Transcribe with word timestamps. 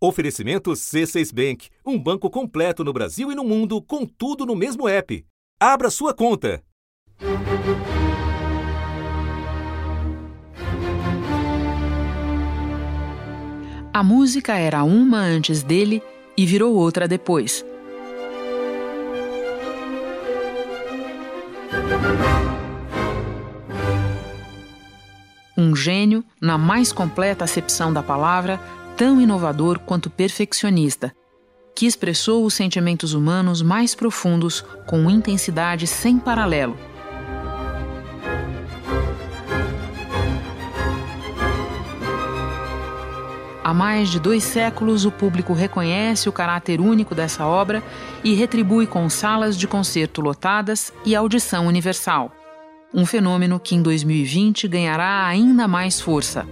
Oferecimento 0.00 0.70
C6 0.70 1.34
Bank, 1.34 1.70
um 1.84 1.98
banco 1.98 2.30
completo 2.30 2.84
no 2.84 2.92
Brasil 2.92 3.32
e 3.32 3.34
no 3.34 3.42
mundo, 3.42 3.82
com 3.82 4.06
tudo 4.06 4.46
no 4.46 4.54
mesmo 4.54 4.86
app. 4.88 5.26
Abra 5.58 5.90
sua 5.90 6.14
conta. 6.14 6.62
A 13.92 14.02
música 14.04 14.56
era 14.56 14.84
uma 14.84 15.18
antes 15.18 15.64
dele 15.64 16.00
e 16.36 16.46
virou 16.46 16.76
outra 16.76 17.08
depois. 17.08 17.64
Um 25.56 25.74
gênio, 25.74 26.24
na 26.40 26.56
mais 26.56 26.92
completa 26.92 27.42
acepção 27.42 27.92
da 27.92 28.00
palavra, 28.00 28.60
tão 28.98 29.20
inovador 29.20 29.78
quanto 29.78 30.10
perfeccionista, 30.10 31.14
que 31.72 31.86
expressou 31.86 32.44
os 32.44 32.52
sentimentos 32.52 33.14
humanos 33.14 33.62
mais 33.62 33.94
profundos 33.94 34.60
com 34.88 35.08
intensidade 35.08 35.86
sem 35.86 36.18
paralelo. 36.18 36.76
Há 43.62 43.72
mais 43.72 44.08
de 44.08 44.18
dois 44.18 44.42
séculos, 44.42 45.04
o 45.04 45.12
público 45.12 45.52
reconhece 45.52 46.28
o 46.28 46.32
caráter 46.32 46.80
único 46.80 47.14
dessa 47.14 47.46
obra 47.46 47.84
e 48.24 48.34
retribui 48.34 48.88
com 48.88 49.08
salas 49.08 49.56
de 49.56 49.68
concerto 49.68 50.20
lotadas 50.20 50.92
e 51.04 51.14
audição 51.14 51.68
universal. 51.68 52.32
Um 52.92 53.06
fenômeno 53.06 53.60
que 53.60 53.76
em 53.76 53.82
2020 53.82 54.66
ganhará 54.66 55.24
ainda 55.24 55.68
mais 55.68 56.00
força. 56.00 56.44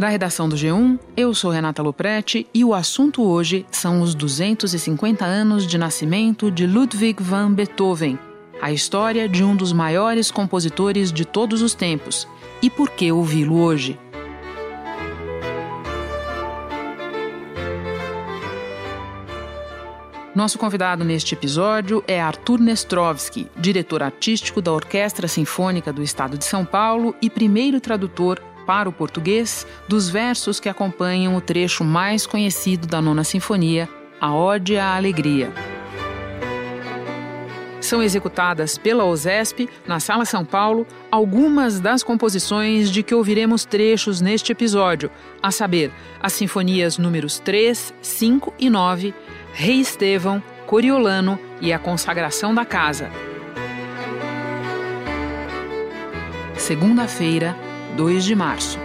Da 0.00 0.08
redação 0.08 0.48
do 0.48 0.56
G1, 0.56 0.98
eu 1.14 1.34
sou 1.34 1.50
Renata 1.50 1.82
Loprete 1.82 2.46
e 2.54 2.64
o 2.64 2.72
assunto 2.72 3.22
hoje 3.22 3.66
são 3.70 4.00
os 4.00 4.14
250 4.14 5.26
anos 5.26 5.66
de 5.66 5.76
nascimento 5.76 6.50
de 6.50 6.66
Ludwig 6.66 7.22
van 7.22 7.52
Beethoven, 7.52 8.18
a 8.62 8.72
história 8.72 9.28
de 9.28 9.44
um 9.44 9.54
dos 9.54 9.74
maiores 9.74 10.30
compositores 10.30 11.12
de 11.12 11.26
todos 11.26 11.60
os 11.60 11.74
tempos 11.74 12.26
e 12.62 12.70
por 12.70 12.88
que 12.88 13.12
ouvi-lo 13.12 13.60
hoje. 13.60 14.00
Nosso 20.34 20.58
convidado 20.58 21.04
neste 21.04 21.34
episódio 21.34 22.02
é 22.08 22.18
Arthur 22.18 22.58
Nestrovski, 22.58 23.48
diretor 23.54 24.02
artístico 24.02 24.62
da 24.62 24.72
Orquestra 24.72 25.28
Sinfônica 25.28 25.92
do 25.92 26.02
Estado 26.02 26.38
de 26.38 26.46
São 26.46 26.64
Paulo 26.64 27.14
e 27.20 27.28
primeiro 27.28 27.78
tradutor 27.82 28.40
para 28.66 28.88
o 28.88 28.92
português 28.92 29.66
dos 29.88 30.08
versos 30.08 30.60
que 30.60 30.68
acompanham 30.68 31.36
o 31.36 31.40
trecho 31.40 31.84
mais 31.84 32.26
conhecido 32.26 32.86
da 32.86 33.00
Nona 33.00 33.24
Sinfonia, 33.24 33.88
a 34.20 34.34
Ode 34.34 34.76
à 34.76 34.96
Alegria. 34.96 35.52
São 37.80 38.02
executadas 38.02 38.76
pela 38.76 39.04
OSESP, 39.04 39.68
na 39.86 39.98
Sala 39.98 40.24
São 40.24 40.44
Paulo, 40.44 40.86
algumas 41.10 41.80
das 41.80 42.02
composições 42.02 42.90
de 42.90 43.02
que 43.02 43.14
ouviremos 43.14 43.64
trechos 43.64 44.20
neste 44.20 44.52
episódio, 44.52 45.10
a 45.42 45.50
saber, 45.50 45.90
as 46.22 46.34
sinfonias 46.34 46.98
números 46.98 47.38
3, 47.38 47.94
5 48.02 48.54
e 48.58 48.68
9, 48.68 49.14
Rei 49.54 49.80
Estevão, 49.80 50.42
Coriolano 50.66 51.38
e 51.60 51.72
a 51.72 51.78
Consagração 51.78 52.54
da 52.54 52.64
Casa. 52.64 53.10
Segunda-feira, 56.56 57.56
2 58.00 58.24
de 58.24 58.34
março. 58.34 58.78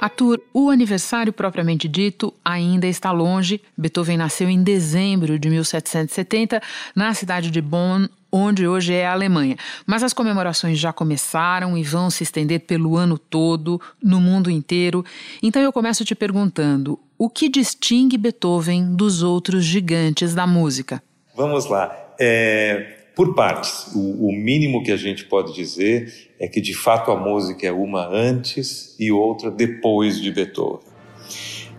Arthur, 0.00 0.40
o 0.52 0.70
aniversário 0.70 1.32
propriamente 1.32 1.88
dito 1.88 2.32
ainda 2.44 2.86
está 2.86 3.10
longe. 3.10 3.60
Beethoven 3.76 4.16
nasceu 4.16 4.48
em 4.48 4.62
dezembro 4.62 5.36
de 5.36 5.50
1770 5.50 6.62
na 6.94 7.12
cidade 7.14 7.50
de 7.50 7.60
Bonn, 7.60 8.06
onde 8.30 8.68
hoje 8.68 8.94
é 8.94 9.08
a 9.08 9.12
Alemanha. 9.12 9.56
Mas 9.84 10.04
as 10.04 10.12
comemorações 10.12 10.78
já 10.78 10.92
começaram 10.92 11.76
e 11.76 11.82
vão 11.82 12.10
se 12.10 12.22
estender 12.22 12.60
pelo 12.60 12.96
ano 12.96 13.18
todo, 13.18 13.80
no 14.00 14.20
mundo 14.20 14.48
inteiro. 14.48 15.04
Então 15.42 15.60
eu 15.60 15.72
começo 15.72 16.04
te 16.04 16.14
perguntando: 16.14 16.96
o 17.18 17.28
que 17.28 17.48
distingue 17.48 18.16
Beethoven 18.16 18.94
dos 18.94 19.24
outros 19.24 19.64
gigantes 19.64 20.32
da 20.32 20.46
música? 20.46 21.02
Vamos 21.34 21.66
lá. 21.66 21.92
É, 22.20 23.03
por 23.14 23.34
partes. 23.34 23.94
O, 23.94 24.28
o, 24.28 24.32
mínimo 24.32 24.82
que 24.82 24.90
a 24.92 24.96
gente 24.96 25.24
pode 25.24 25.54
dizer 25.54 26.30
é 26.38 26.48
que, 26.48 26.60
de 26.60 26.74
fato, 26.74 27.10
a 27.10 27.16
música 27.16 27.66
é 27.66 27.72
uma 27.72 28.06
antes 28.06 28.96
e 28.98 29.10
outra 29.12 29.50
depois 29.50 30.20
de 30.20 30.30
Beethoven. 30.32 30.80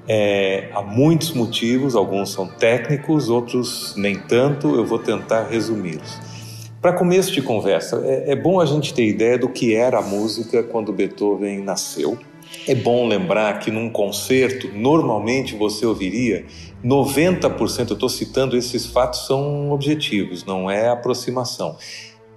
É, 0.07 0.69
há 0.73 0.81
muitos 0.81 1.31
motivos, 1.31 1.95
alguns 1.95 2.31
são 2.31 2.47
técnicos, 2.47 3.29
outros 3.29 3.95
nem 3.97 4.15
tanto, 4.15 4.75
eu 4.75 4.85
vou 4.85 4.99
tentar 4.99 5.47
resumi-los. 5.47 6.19
Para 6.79 6.93
começo 6.93 7.31
de 7.31 7.41
conversa, 7.41 8.03
é, 8.05 8.31
é 8.31 8.35
bom 8.35 8.59
a 8.59 8.65
gente 8.65 8.93
ter 8.93 9.07
ideia 9.07 9.37
do 9.37 9.49
que 9.49 9.75
era 9.75 9.97
a 9.97 10.03
música 10.03 10.61
quando 10.61 10.93
Beethoven 10.93 11.59
nasceu 11.59 12.19
é 12.67 12.73
bom 12.73 13.07
lembrar 13.07 13.59
que 13.59 13.69
num 13.69 13.89
concerto, 13.89 14.69
normalmente 14.73 15.55
você 15.55 15.85
ouviria 15.85 16.45
90%, 16.85 17.89
eu 17.89 17.93
estou 17.95 18.07
citando 18.07 18.55
esses 18.55 18.85
fatos, 18.85 19.25
são 19.25 19.71
objetivos, 19.71 20.45
não 20.45 20.69
é 20.69 20.87
aproximação. 20.87 21.75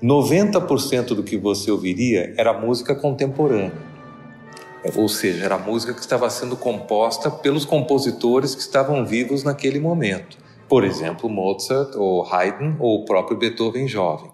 90% 0.03 1.09
do 1.09 1.23
que 1.23 1.37
você 1.37 1.71
ouviria 1.71 2.33
era 2.35 2.59
música 2.59 2.95
contemporânea. 2.95 3.73
Ou 4.97 5.07
seja, 5.09 5.45
era 5.45 5.59
música 5.59 5.93
que 5.93 6.01
estava 6.01 6.31
sendo 6.31 6.57
composta 6.57 7.31
pelos 7.31 7.67
compositores 7.67 8.55
que 8.55 8.63
estavam 8.63 9.05
vivos 9.05 9.45
naquele 9.45 9.79
momento. 9.79 10.39
Por 10.67 10.83
exemplo, 10.83 11.29
Mozart, 11.29 11.95
ou 11.97 12.25
Haydn, 12.25 12.77
ou 12.79 13.03
o 13.03 13.05
próprio 13.05 13.37
Beethoven 13.37 13.87
jovem. 13.87 14.31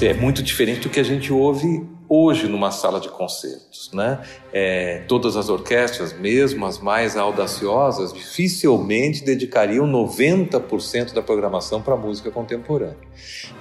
É 0.00 0.14
muito 0.14 0.42
diferente 0.42 0.80
do 0.80 0.88
que 0.88 0.98
a 0.98 1.04
gente 1.04 1.32
ouve 1.32 1.86
hoje 2.08 2.48
numa 2.48 2.70
sala 2.70 3.00
de 3.00 3.08
concertos. 3.08 3.90
Né? 3.92 4.20
É, 4.52 5.04
todas 5.08 5.36
as 5.36 5.48
orquestras, 5.48 6.12
mesmo 6.12 6.64
as 6.64 6.78
mais 6.78 7.16
audaciosas, 7.16 8.12
dificilmente 8.12 9.24
dedicariam 9.24 9.86
90% 9.86 11.12
da 11.12 11.22
programação 11.22 11.82
para 11.82 11.96
música 11.96 12.30
contemporânea. 12.30 12.96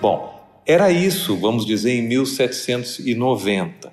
Bom, 0.02 0.38
era 0.66 0.92
isso, 0.92 1.36
vamos 1.38 1.66
dizer, 1.66 1.92
em 1.92 2.02
1790. 2.04 3.92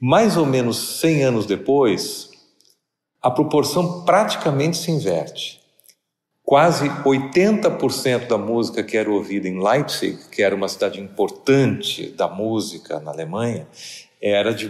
Mais 0.00 0.36
ou 0.36 0.46
menos 0.46 1.00
100 1.00 1.22
anos 1.24 1.46
depois, 1.46 2.30
a 3.22 3.30
proporção 3.30 4.04
praticamente 4.04 4.78
se 4.78 4.90
inverte 4.90 5.59
quase 6.50 6.88
80% 6.88 8.26
da 8.26 8.36
música 8.36 8.82
que 8.82 8.96
era 8.96 9.08
ouvida 9.08 9.46
em 9.46 9.62
Leipzig, 9.62 10.18
que 10.32 10.42
era 10.42 10.52
uma 10.52 10.66
cidade 10.66 11.00
importante 11.00 12.12
da 12.16 12.26
música 12.26 12.98
na 12.98 13.12
Alemanha, 13.12 13.68
era 14.20 14.52
de, 14.52 14.68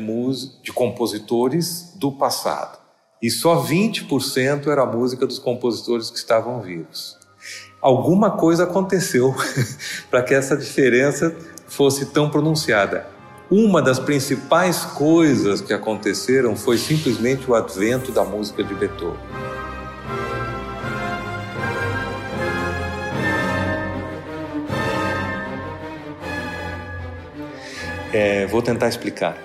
de 0.63 0.73
compositores 0.75 1.95
do 1.97 2.13
passado. 2.13 2.79
E 3.23 3.31
só 3.31 3.65
20% 3.65 4.67
era 4.67 4.83
a 4.83 4.87
música 4.87 5.27
dos 5.27 5.39
compositores 5.39 6.11
que 6.11 6.19
estavam 6.19 6.61
vivos. 6.61 7.17
Alguma 7.81 8.33
coisa 8.33 8.65
aconteceu 8.65 9.35
para 10.11 10.23
que 10.23 10.35
essa 10.35 10.59
diferença 10.59 11.35
fosse 11.67 12.13
tão 12.13 12.29
pronunciada. 12.29 13.07
Uma 13.51 13.81
das 13.81 13.99
principais 13.99 14.85
coisas 14.85 15.63
que 15.63 15.73
aconteceram 15.73 16.55
foi 16.55 16.77
simplesmente 16.77 17.51
o 17.51 17.55
advento 17.55 18.13
da 18.13 18.23
música 18.23 18.63
de 18.63 18.75
Beethoven. 18.75 19.60
É, 28.13 28.45
vou 28.47 28.61
tentar 28.61 28.89
explicar. 28.89 29.41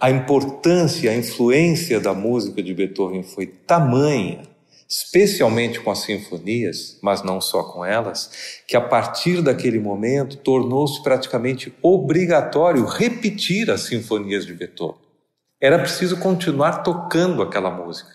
A 0.00 0.10
importância, 0.10 1.10
a 1.10 1.14
influência 1.14 2.00
da 2.00 2.14
música 2.14 2.62
de 2.62 2.72
Beethoven 2.72 3.22
foi 3.22 3.46
tamanha, 3.46 4.42
especialmente 4.88 5.78
com 5.78 5.90
as 5.90 5.98
sinfonias, 5.98 6.98
mas 7.02 7.22
não 7.22 7.38
só 7.38 7.62
com 7.62 7.84
elas, 7.84 8.62
que 8.66 8.78
a 8.78 8.80
partir 8.80 9.42
daquele 9.42 9.78
momento 9.78 10.38
tornou-se 10.38 11.02
praticamente 11.02 11.72
obrigatório 11.82 12.86
repetir 12.86 13.70
as 13.70 13.82
sinfonias 13.82 14.46
de 14.46 14.54
Beethoven. 14.54 14.96
Era 15.60 15.78
preciso 15.78 16.16
continuar 16.18 16.82
tocando 16.82 17.42
aquela 17.42 17.70
música 17.70 18.10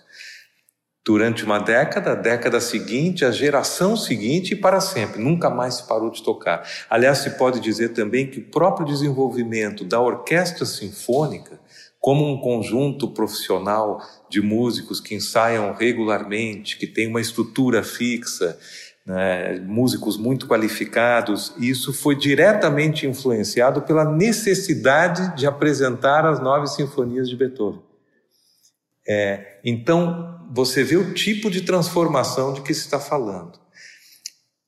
durante 1.07 1.45
uma 1.45 1.57
década, 1.57 2.11
a 2.11 2.15
década 2.15 2.59
seguinte, 2.59 3.23
a 3.23 3.31
geração 3.31 3.95
seguinte 3.95 4.51
e 4.51 4.55
para 4.57 4.81
sempre. 4.81 5.23
Nunca 5.23 5.49
mais 5.49 5.75
se 5.75 5.87
parou 5.87 6.11
de 6.11 6.21
tocar. 6.21 6.67
Aliás, 6.89 7.19
se 7.19 7.29
pode 7.37 7.61
dizer 7.61 7.93
também 7.93 8.27
que 8.27 8.39
o 8.39 8.43
próprio 8.43 8.85
desenvolvimento 8.85 9.85
da 9.85 10.01
orquestra 10.01 10.65
sinfônica, 10.65 11.61
como 11.97 12.29
um 12.29 12.41
conjunto 12.41 13.07
profissional 13.07 14.01
de 14.29 14.41
músicos 14.41 14.99
que 14.99 15.15
ensaiam 15.15 15.73
regularmente, 15.73 16.77
que 16.77 16.85
tem 16.85 17.07
uma 17.07 17.21
estrutura 17.21 17.83
fixa, 17.83 18.59
né, 19.05 19.61
músicos 19.65 20.17
muito 20.17 20.45
qualificados, 20.45 21.53
isso 21.57 21.93
foi 21.93 22.17
diretamente 22.17 23.07
influenciado 23.07 23.81
pela 23.81 24.03
necessidade 24.03 25.37
de 25.37 25.47
apresentar 25.47 26.25
as 26.25 26.41
nove 26.41 26.67
sinfonias 26.67 27.29
de 27.29 27.37
Beethoven. 27.37 27.86
É, 29.07 29.59
então, 29.63 30.39
você 30.51 30.83
vê 30.83 30.97
o 30.97 31.13
tipo 31.13 31.49
de 31.49 31.61
transformação 31.61 32.53
de 32.53 32.61
que 32.61 32.73
se 32.73 32.81
está 32.81 32.99
falando. 32.99 33.59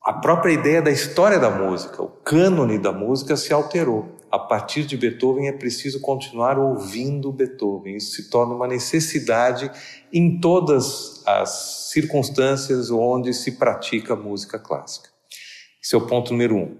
A 0.02 0.14
própria 0.14 0.52
ideia 0.52 0.80
da 0.80 0.90
história 0.90 1.38
da 1.38 1.50
música, 1.50 2.02
o 2.02 2.08
cânone 2.08 2.78
da 2.78 2.90
música 2.90 3.36
se 3.36 3.52
alterou. 3.52 4.16
A 4.30 4.38
partir 4.38 4.84
de 4.84 4.96
Beethoven 4.96 5.48
é 5.48 5.52
preciso 5.52 6.00
continuar 6.00 6.58
ouvindo 6.58 7.32
Beethoven. 7.32 7.96
Isso 7.96 8.12
se 8.12 8.30
torna 8.30 8.54
uma 8.54 8.66
necessidade 8.66 9.70
em 10.12 10.40
todas 10.40 11.22
as 11.26 11.90
circunstâncias 11.90 12.90
onde 12.90 13.34
se 13.34 13.52
pratica 13.52 14.16
música 14.16 14.58
clássica. 14.58 15.10
Esse 15.82 15.94
é 15.94 15.98
o 15.98 16.06
ponto 16.06 16.32
número 16.32 16.56
um. 16.56 16.76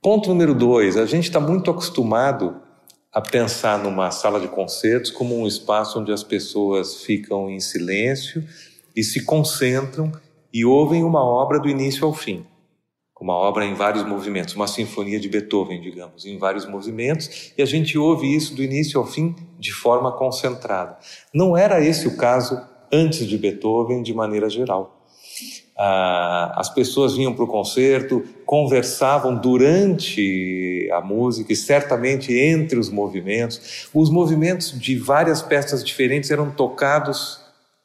Ponto 0.00 0.28
número 0.28 0.54
dois: 0.54 0.96
a 0.96 1.04
gente 1.04 1.24
está 1.24 1.40
muito 1.40 1.70
acostumado 1.70 2.62
a 3.12 3.20
pensar 3.20 3.78
numa 3.78 4.10
sala 4.10 4.40
de 4.40 4.48
concertos 4.48 5.10
como 5.10 5.38
um 5.38 5.46
espaço 5.46 6.00
onde 6.00 6.10
as 6.10 6.22
pessoas 6.22 7.02
ficam 7.02 7.50
em 7.50 7.60
silêncio 7.60 8.42
e 8.96 9.02
se 9.02 9.24
concentram 9.24 10.10
e 10.52 10.64
ouvem 10.64 11.04
uma 11.04 11.22
obra 11.22 11.60
do 11.60 11.68
início 11.68 12.06
ao 12.06 12.14
fim. 12.14 12.46
Uma 13.20 13.34
obra 13.34 13.64
em 13.64 13.74
vários 13.74 14.04
movimentos, 14.04 14.54
uma 14.56 14.66
sinfonia 14.66 15.20
de 15.20 15.28
Beethoven, 15.28 15.80
digamos, 15.80 16.24
em 16.26 16.38
vários 16.38 16.66
movimentos, 16.66 17.52
e 17.56 17.62
a 17.62 17.64
gente 17.64 17.96
ouve 17.96 18.34
isso 18.34 18.52
do 18.52 18.64
início 18.64 18.98
ao 18.98 19.06
fim 19.06 19.36
de 19.60 19.72
forma 19.72 20.10
concentrada. 20.10 20.98
Não 21.32 21.56
era 21.56 21.80
esse 21.80 22.08
o 22.08 22.16
caso 22.16 22.60
antes 22.92 23.28
de 23.28 23.38
Beethoven, 23.38 24.02
de 24.02 24.12
maneira 24.12 24.50
geral. 24.50 25.01
Ah, 25.76 26.52
as 26.56 26.68
pessoas 26.68 27.16
vinham 27.16 27.32
para 27.34 27.44
o 27.44 27.46
concerto, 27.46 28.22
conversavam 28.44 29.34
durante 29.34 30.88
a 30.92 31.00
música 31.00 31.52
e 31.52 31.56
certamente 31.56 32.32
entre 32.32 32.78
os 32.78 32.90
movimentos. 32.90 33.88
Os 33.94 34.10
movimentos 34.10 34.78
de 34.78 34.96
várias 34.96 35.40
peças 35.40 35.82
diferentes 35.82 36.30
eram 36.30 36.50
tocados 36.50 37.40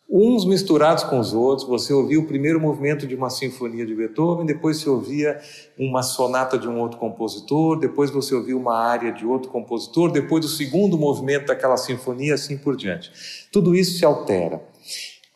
uns 0.10 0.46
misturados 0.46 1.04
com 1.04 1.20
os 1.20 1.34
outros. 1.34 1.68
Você 1.68 1.94
ouvia 1.94 2.20
o 2.20 2.26
primeiro 2.26 2.60
movimento 2.60 3.06
de 3.06 3.16
uma 3.16 3.30
sinfonia 3.30 3.86
de 3.86 3.94
Beethoven, 3.94 4.46
depois 4.46 4.78
você 4.78 4.90
ouvia 4.90 5.40
uma 5.78 6.02
sonata 6.02 6.58
de 6.58 6.68
um 6.68 6.80
outro 6.80 6.98
compositor, 6.98 7.80
depois 7.80 8.10
você 8.10 8.34
ouvia 8.34 8.56
uma 8.56 8.78
área 8.78 9.12
de 9.12 9.26
outro 9.26 9.50
compositor, 9.50 10.12
depois 10.12 10.46
o 10.46 10.50
segundo 10.50 10.98
movimento 10.98 11.48
daquela 11.48 11.78
sinfonia, 11.78 12.36
assim 12.36 12.58
por 12.58 12.76
diante. 12.76 13.12
Tudo 13.52 13.76
isso 13.76 13.98
se 13.98 14.06
altera 14.06 14.62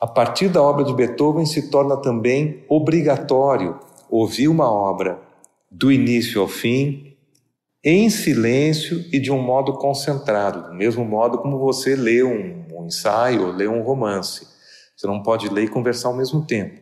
a 0.02 0.08
partir 0.08 0.50
da 0.50 0.64
obra 0.64 0.84
de 0.84 0.96
Beethoven 0.96 1.46
se 1.46 1.70
torna 1.70 1.96
também 1.96 2.66
obrigatório 2.68 3.80
ouvir 4.10 4.48
uma 4.48 4.68
obra 4.68 5.22
do 5.70 5.92
início 5.92 6.42
ao 6.42 6.48
fim, 6.48 7.16
em 7.84 8.10
silêncio 8.10 9.06
e 9.14 9.20
de 9.20 9.32
um 9.32 9.40
modo 9.40 9.74
concentrado, 9.74 10.70
do 10.70 10.74
mesmo 10.74 11.06
modo 11.06 11.38
como 11.38 11.60
você 11.60 11.96
lê 11.96 12.24
um, 12.24 12.66
um 12.74 12.88
ensaio 12.88 13.46
ou 13.46 13.52
lê 13.54 13.68
um 13.68 13.84
romance. 13.84 14.48
Você 14.98 15.06
não 15.06 15.22
pode 15.22 15.48
ler 15.50 15.66
e 15.66 15.68
conversar 15.68 16.08
ao 16.10 16.18
mesmo 16.18 16.44
tempo. 16.46 16.82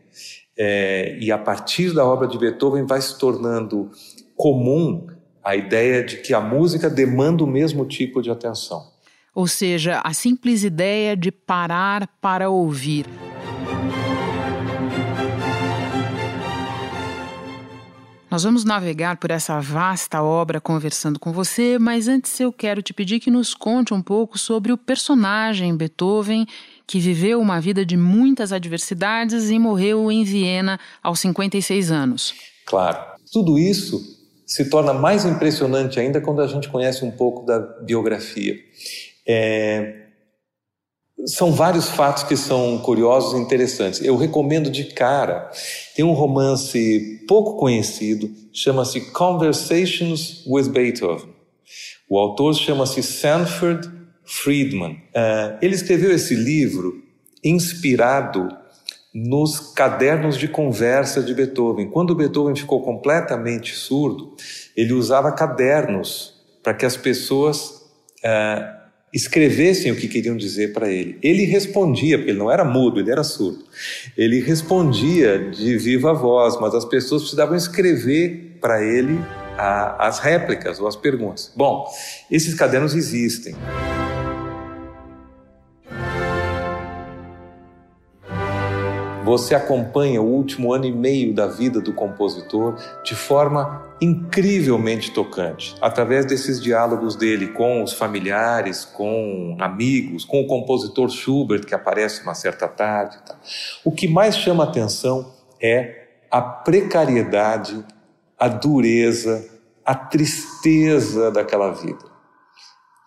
É, 0.57 1.17
e 1.19 1.29
a 1.29 1.37
partir 1.37 1.93
da 1.93 2.05
obra 2.05 2.25
de 2.25 2.37
Beethoven 2.37 2.85
vai 2.85 3.01
se 3.01 3.17
tornando 3.19 3.91
comum 4.37 5.07
a 5.43 5.57
ideia 5.57 6.03
de 6.05 6.17
que 6.17 6.33
a 6.33 6.39
música 6.39 6.89
demanda 6.89 7.43
o 7.43 7.47
mesmo 7.47 7.85
tipo 7.85 8.21
de 8.21 8.31
atenção 8.31 8.97
ou 9.33 9.47
seja, 9.47 10.01
a 10.03 10.13
simples 10.13 10.63
ideia 10.63 11.15
de 11.15 11.31
parar 11.31 12.07
para 12.21 12.49
ouvir. 12.49 13.05
Nós 18.31 18.43
vamos 18.43 18.63
navegar 18.63 19.17
por 19.17 19.31
essa 19.31 19.59
vasta 19.59 20.21
obra 20.21 20.61
conversando 20.61 21.19
com 21.19 21.31
você, 21.31 21.79
mas 21.79 22.07
antes 22.07 22.39
eu 22.39 22.53
quero 22.53 22.79
te 22.79 22.93
pedir 22.93 23.19
que 23.19 23.31
nos 23.31 23.55
conte 23.55 23.91
um 23.91 24.03
pouco 24.03 24.37
sobre 24.37 24.71
o 24.71 24.77
personagem 24.77 25.75
Beethoven, 25.75 26.45
que 26.85 26.99
viveu 26.99 27.41
uma 27.41 27.59
vida 27.59 27.83
de 27.83 27.97
muitas 27.97 28.53
adversidades 28.53 29.49
e 29.49 29.57
morreu 29.57 30.11
em 30.11 30.23
Viena 30.23 30.79
aos 31.01 31.19
56 31.21 31.89
anos. 31.89 32.35
Claro. 32.67 32.99
Tudo 33.33 33.57
isso 33.57 33.99
se 34.45 34.69
torna 34.69 34.93
mais 34.93 35.25
impressionante 35.25 35.99
ainda 35.99 36.21
quando 36.21 36.41
a 36.41 36.47
gente 36.47 36.69
conhece 36.69 37.03
um 37.03 37.11
pouco 37.11 37.47
da 37.47 37.59
biografia. 37.59 38.55
É, 39.31 39.93
são 41.27 41.51
vários 41.51 41.87
fatos 41.89 42.23
que 42.23 42.35
são 42.35 42.79
curiosos 42.79 43.37
e 43.37 43.43
interessantes. 43.43 44.01
Eu 44.01 44.15
recomendo 44.15 44.71
de 44.71 44.85
cara. 44.85 45.51
Tem 45.95 46.03
um 46.03 46.13
romance 46.13 47.23
pouco 47.27 47.55
conhecido, 47.57 48.31
chama-se 48.51 49.11
Conversations 49.11 50.43
with 50.47 50.69
Beethoven. 50.69 51.29
O 52.09 52.17
autor 52.17 52.55
chama-se 52.55 53.03
Sanford 53.03 53.87
Friedman. 54.25 54.93
Uh, 54.93 55.59
ele 55.61 55.75
escreveu 55.75 56.11
esse 56.11 56.33
livro 56.33 57.03
inspirado 57.43 58.49
nos 59.13 59.59
cadernos 59.59 60.37
de 60.37 60.47
conversa 60.47 61.21
de 61.21 61.35
Beethoven. 61.35 61.89
Quando 61.89 62.15
Beethoven 62.15 62.55
ficou 62.55 62.81
completamente 62.81 63.75
surdo, 63.75 64.35
ele 64.75 64.93
usava 64.93 65.31
cadernos 65.31 66.33
para 66.63 66.73
que 66.73 66.85
as 66.85 66.97
pessoas 66.97 67.69
uh, 68.23 68.78
escrevessem 69.13 69.91
o 69.91 69.95
que 69.95 70.07
queriam 70.07 70.37
dizer 70.37 70.73
para 70.73 70.89
ele. 70.89 71.17
Ele 71.21 71.43
respondia, 71.43 72.17
porque 72.17 72.31
ele 72.31 72.39
não 72.39 72.51
era 72.51 72.63
mudo, 72.63 72.99
ele 72.99 73.11
era 73.11 73.23
surdo. 73.23 73.63
Ele 74.17 74.39
respondia 74.39 75.49
de 75.49 75.77
viva 75.77 76.13
voz, 76.13 76.59
mas 76.59 76.75
as 76.75 76.85
pessoas 76.85 77.23
precisavam 77.23 77.55
escrever 77.55 78.57
para 78.61 78.83
ele 78.83 79.19
a, 79.57 80.07
as 80.07 80.19
réplicas 80.19 80.79
ou 80.79 80.87
as 80.87 80.95
perguntas. 80.95 81.51
Bom, 81.55 81.85
esses 82.29 82.53
cadernos 82.53 82.93
existem. 82.93 83.55
Você 89.23 89.53
acompanha 89.53 90.21
o 90.21 90.25
último 90.25 90.73
ano 90.73 90.85
e 90.85 90.91
meio 90.91 91.33
da 91.33 91.45
vida 91.45 91.81
do 91.81 91.93
compositor 91.93 92.75
de 93.03 93.15
forma 93.15 93.85
incrivelmente 94.01 95.11
tocante, 95.11 95.75
através 95.81 96.25
desses 96.25 96.61
diálogos 96.61 97.15
dele 97.15 97.49
com 97.49 97.83
os 97.83 97.91
familiares, 97.91 98.85
com 98.85 99.57
amigos, 99.59 100.23
com 100.23 100.41
o 100.41 100.47
compositor 100.47 101.09
Schubert, 101.09 101.65
que 101.65 101.75
aparece 101.75 102.23
uma 102.23 102.33
certa 102.33 102.67
tarde. 102.67 103.17
Tá. 103.25 103.37
O 103.83 103.91
que 103.91 104.07
mais 104.07 104.37
chama 104.37 104.63
atenção 104.63 105.33
é 105.61 106.07
a 106.31 106.41
precariedade, 106.41 107.83
a 108.37 108.47
dureza, 108.47 109.45
a 109.85 109.93
tristeza 109.93 111.29
daquela 111.29 111.71
vida. 111.71 112.09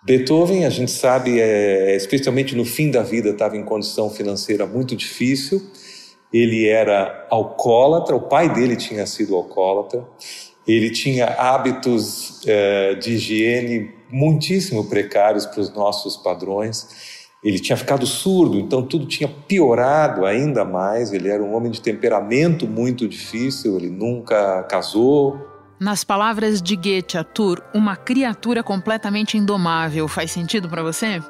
Beethoven, 0.04 0.66
a 0.66 0.70
gente 0.70 0.90
sabe, 0.90 1.40
é, 1.40 1.94
especialmente 1.94 2.56
no 2.56 2.64
fim 2.64 2.90
da 2.90 3.02
vida, 3.02 3.30
estava 3.30 3.56
em 3.56 3.64
condição 3.64 4.10
financeira 4.10 4.66
muito 4.66 4.96
difícil. 4.96 5.62
Ele 6.32 6.66
era 6.66 7.26
alcoólatra, 7.30 8.16
o 8.16 8.20
pai 8.20 8.48
dele 8.48 8.76
tinha 8.76 9.06
sido 9.06 9.34
alcoólatra, 9.36 10.04
ele 10.66 10.90
tinha 10.90 11.26
hábitos 11.26 12.40
é, 12.46 12.94
de 12.94 13.14
higiene 13.14 13.90
muitíssimo 14.10 14.84
precários 14.84 15.46
para 15.46 15.60
os 15.60 15.72
nossos 15.74 16.16
padrões. 16.16 17.20
Ele 17.42 17.58
tinha 17.58 17.76
ficado 17.76 18.06
surdo, 18.06 18.56
então 18.56 18.82
tudo 18.84 19.04
tinha 19.06 19.28
piorado 19.28 20.24
ainda 20.24 20.64
mais. 20.64 21.12
Ele 21.12 21.28
era 21.28 21.42
um 21.42 21.54
homem 21.54 21.72
de 21.72 21.80
temperamento 21.80 22.68
muito 22.68 23.08
difícil, 23.08 23.76
ele 23.76 23.90
nunca 23.90 24.62
casou. 24.64 25.36
Nas 25.80 26.04
palavras 26.04 26.62
de 26.62 26.76
Goethe, 26.76 27.18
Arthur, 27.18 27.60
uma 27.74 27.96
criatura 27.96 28.62
completamente 28.62 29.36
indomável, 29.36 30.06
faz 30.06 30.30
sentido 30.30 30.68
para 30.68 30.84
você? 30.84 31.20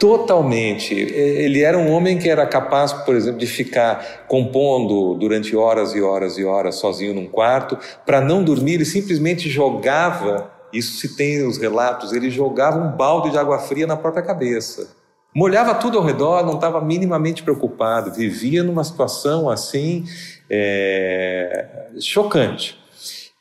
Totalmente. 0.00 0.94
Ele 0.94 1.60
era 1.60 1.76
um 1.76 1.92
homem 1.92 2.18
que 2.18 2.30
era 2.30 2.46
capaz, 2.46 2.90
por 2.90 3.14
exemplo, 3.14 3.38
de 3.38 3.46
ficar 3.46 4.24
compondo 4.26 5.14
durante 5.14 5.54
horas 5.54 5.94
e 5.94 6.00
horas 6.00 6.38
e 6.38 6.44
horas 6.44 6.76
sozinho 6.76 7.12
num 7.12 7.26
quarto. 7.26 7.76
Para 8.06 8.18
não 8.18 8.42
dormir, 8.42 8.76
ele 8.76 8.86
simplesmente 8.86 9.50
jogava, 9.50 10.50
isso 10.72 10.98
se 10.98 11.14
tem 11.16 11.46
os 11.46 11.58
relatos, 11.58 12.14
ele 12.14 12.30
jogava 12.30 12.78
um 12.78 12.96
balde 12.96 13.28
de 13.28 13.36
água 13.36 13.58
fria 13.58 13.86
na 13.86 13.94
própria 13.94 14.22
cabeça. 14.22 14.88
Molhava 15.34 15.74
tudo 15.74 15.98
ao 15.98 16.04
redor, 16.04 16.46
não 16.46 16.54
estava 16.54 16.80
minimamente 16.80 17.42
preocupado, 17.42 18.10
vivia 18.10 18.62
numa 18.62 18.82
situação 18.82 19.50
assim 19.50 20.04
é, 20.48 21.88
chocante 22.00 22.79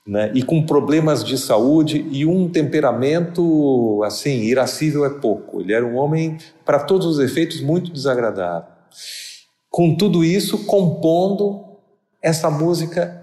né? 0.05 0.31
e 0.33 0.41
com 0.41 0.65
problemas 0.65 1.23
de 1.23 1.37
saúde 1.37 2.05
e 2.11 2.25
um 2.25 2.49
temperamento 2.49 4.01
assim 4.03 4.41
irascível 4.41 5.05
é 5.05 5.09
pouco. 5.09 5.61
Ele 5.61 5.73
era 5.73 5.85
um 5.85 5.95
homem 5.95 6.37
para 6.65 6.79
todos 6.79 7.05
os 7.05 7.19
efeitos 7.19 7.61
muito 7.61 7.91
desagradável. 7.91 8.69
Com 9.69 9.95
tudo 9.95 10.23
isso, 10.23 10.65
compondo 10.65 11.63
essa 12.21 12.49
música 12.49 13.19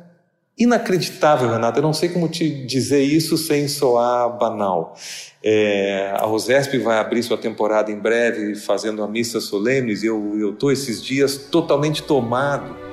inacreditável, 0.57 1.51
Renato. 1.51 1.79
Eu 1.79 1.83
não 1.83 1.93
sei 1.93 2.09
como 2.09 2.29
te 2.29 2.49
dizer 2.65 3.03
isso 3.03 3.37
sem 3.37 3.69
soar 3.69 4.39
banal. 4.39 4.95
É, 5.45 6.13
a 6.15 6.25
Rosesp 6.25 6.79
vai 6.79 6.99
abrir 6.99 7.23
sua 7.23 7.37
temporada 7.37 7.91
em 7.91 7.99
breve, 7.99 8.55
fazendo 8.55 9.03
a 9.03 9.09
missa 9.09 9.41
solenes, 9.41 10.03
e 10.03 10.07
eu 10.07 10.51
estou 10.53 10.73
esses 10.73 11.03
dias 11.03 11.37
totalmente 11.37 12.03
tomado 12.03 12.86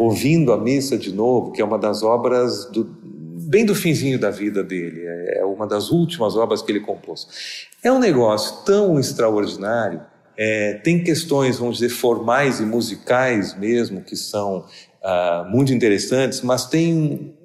ouvindo 0.00 0.50
a 0.50 0.56
missa 0.56 0.96
de 0.96 1.12
novo, 1.12 1.52
que 1.52 1.60
é 1.60 1.64
uma 1.64 1.78
das 1.78 2.02
obras 2.02 2.64
do, 2.70 2.84
bem 2.84 3.66
do 3.66 3.74
finzinho 3.74 4.18
da 4.18 4.30
vida 4.30 4.64
dele, 4.64 5.02
é, 5.04 5.40
é 5.40 5.44
uma 5.44 5.66
das 5.66 5.90
últimas 5.90 6.36
obras 6.36 6.62
que 6.62 6.72
ele 6.72 6.80
compôs. 6.80 7.68
É 7.84 7.92
um 7.92 7.98
negócio 7.98 8.64
tão 8.64 8.98
extraordinário, 8.98 10.00
é, 10.38 10.80
tem 10.82 11.04
questões, 11.04 11.58
vamos 11.58 11.76
dizer, 11.76 11.90
formais 11.90 12.60
e 12.60 12.64
musicais 12.64 13.54
mesmo, 13.58 14.00
que 14.00 14.16
são 14.16 14.64
ah, 15.02 15.46
muito 15.50 15.70
interessantes, 15.70 16.40
mas 16.40 16.64
tem 16.64 17.36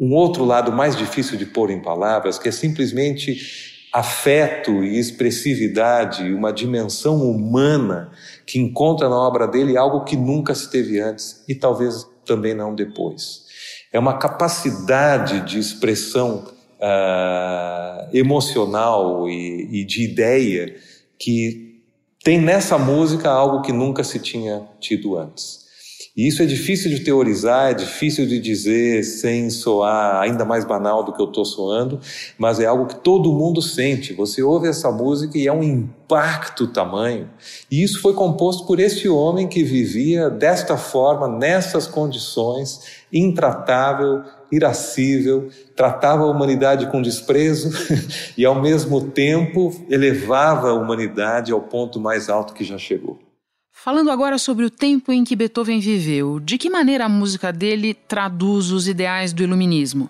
um 0.00 0.14
outro 0.14 0.46
lado 0.46 0.72
mais 0.72 0.96
difícil 0.96 1.36
de 1.36 1.44
pôr 1.44 1.70
em 1.70 1.82
palavras, 1.82 2.38
que 2.38 2.48
é 2.48 2.52
simplesmente 2.52 3.36
afeto 3.92 4.82
e 4.82 4.98
expressividade, 4.98 6.32
uma 6.32 6.52
dimensão 6.52 7.28
humana 7.30 8.10
que 8.46 8.58
encontra 8.58 9.08
na 9.08 9.16
obra 9.16 9.46
dele 9.46 9.76
algo 9.76 10.04
que 10.04 10.16
nunca 10.16 10.54
se 10.54 10.70
teve 10.70 10.98
antes 10.98 11.44
e 11.46 11.54
talvez 11.54 12.06
também 12.24 12.54
não 12.54 12.74
depois. 12.74 13.42
É 13.92 13.98
uma 13.98 14.16
capacidade 14.16 15.40
de 15.40 15.58
expressão 15.58 16.44
uh, 16.78 18.16
emocional 18.16 19.28
e, 19.28 19.80
e 19.80 19.84
de 19.84 20.04
ideia 20.04 20.74
que 21.18 21.82
tem 22.24 22.40
nessa 22.40 22.78
música 22.78 23.28
algo 23.28 23.60
que 23.60 23.72
nunca 23.72 24.02
se 24.02 24.18
tinha 24.18 24.66
tido 24.80 25.18
antes. 25.18 25.61
E 26.14 26.28
isso 26.28 26.42
é 26.42 26.46
difícil 26.46 26.90
de 26.90 27.00
teorizar, 27.00 27.70
é 27.70 27.74
difícil 27.74 28.26
de 28.26 28.38
dizer 28.38 29.02
sem 29.02 29.48
soar 29.48 30.20
ainda 30.20 30.44
mais 30.44 30.62
banal 30.62 31.02
do 31.02 31.10
que 31.10 31.22
eu 31.22 31.26
estou 31.26 31.42
soando, 31.42 31.98
mas 32.36 32.60
é 32.60 32.66
algo 32.66 32.84
que 32.84 32.96
todo 32.96 33.32
mundo 33.32 33.62
sente. 33.62 34.12
Você 34.12 34.42
ouve 34.42 34.68
essa 34.68 34.92
música 34.92 35.38
e 35.38 35.46
é 35.46 35.52
um 35.52 35.62
impacto 35.62 36.66
tamanho. 36.66 37.30
E 37.70 37.82
isso 37.82 38.02
foi 38.02 38.12
composto 38.12 38.66
por 38.66 38.78
esse 38.78 39.08
homem 39.08 39.48
que 39.48 39.64
vivia 39.64 40.28
desta 40.28 40.76
forma, 40.76 41.26
nessas 41.26 41.86
condições, 41.86 43.02
intratável, 43.10 44.22
irascível, 44.52 45.48
tratava 45.74 46.24
a 46.24 46.30
humanidade 46.30 46.90
com 46.90 47.00
desprezo 47.00 47.70
e, 48.36 48.44
ao 48.44 48.60
mesmo 48.60 49.00
tempo, 49.00 49.74
elevava 49.88 50.72
a 50.72 50.74
humanidade 50.74 51.52
ao 51.52 51.62
ponto 51.62 51.98
mais 51.98 52.28
alto 52.28 52.52
que 52.52 52.64
já 52.64 52.76
chegou. 52.76 53.18
Falando 53.72 54.10
agora 54.10 54.38
sobre 54.38 54.64
o 54.64 54.70
tempo 54.70 55.10
em 55.10 55.24
que 55.24 55.34
Beethoven 55.34 55.80
viveu, 55.80 56.38
de 56.38 56.56
que 56.56 56.70
maneira 56.70 57.06
a 57.06 57.08
música 57.08 57.52
dele 57.52 57.94
traduz 57.94 58.70
os 58.70 58.86
ideais 58.86 59.32
do 59.32 59.42
iluminismo? 59.42 60.08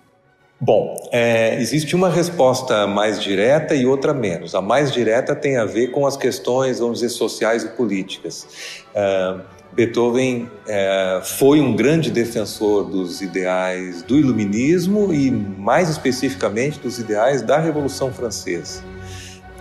Bom, 0.61 0.95
é, 1.11 1.59
existe 1.59 1.95
uma 1.95 2.09
resposta 2.09 2.85
mais 2.85 3.21
direta 3.21 3.73
e 3.73 3.85
outra 3.85 4.13
menos. 4.13 4.53
A 4.55 4.61
mais 4.61 4.91
direta 4.91 5.35
tem 5.35 5.57
a 5.57 5.65
ver 5.65 5.87
com 5.87 6.05
as 6.05 6.15
questões, 6.15 6.79
vamos 6.79 6.99
dizer, 6.99 7.09
sociais 7.09 7.63
e 7.63 7.69
políticas. 7.69 8.47
Uh, 8.95 9.41
Beethoven 9.73 10.49
é, 10.67 11.21
foi 11.23 11.59
um 11.59 11.75
grande 11.75 12.11
defensor 12.11 12.85
dos 12.85 13.21
ideais 13.21 14.03
do 14.03 14.17
iluminismo 14.17 15.11
e, 15.13 15.31
mais 15.31 15.89
especificamente, 15.89 16.79
dos 16.79 16.99
ideais 16.99 17.41
da 17.41 17.57
Revolução 17.57 18.13
Francesa. 18.13 18.83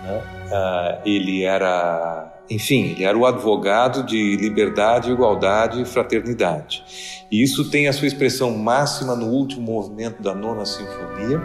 Né? 0.03 0.23
Uh, 0.51 1.09
ele 1.09 1.43
era 1.43 2.33
enfim, 2.51 2.91
ele 2.91 3.05
era 3.05 3.17
o 3.17 3.25
advogado 3.25 4.03
de 4.03 4.37
liberdade, 4.37 5.11
igualdade 5.11 5.81
e 5.81 5.85
fraternidade. 5.87 6.85
E 7.31 7.43
isso 7.43 7.71
tem 7.71 7.89
a 7.89 7.93
sua 7.93 8.07
expressão 8.07 8.51
máxima 8.51 9.17
no 9.17 9.27
último 9.27 9.63
movimento 9.63 10.23
da 10.23 10.35
Nona 10.35 10.67
Sinfonia, 10.67 11.41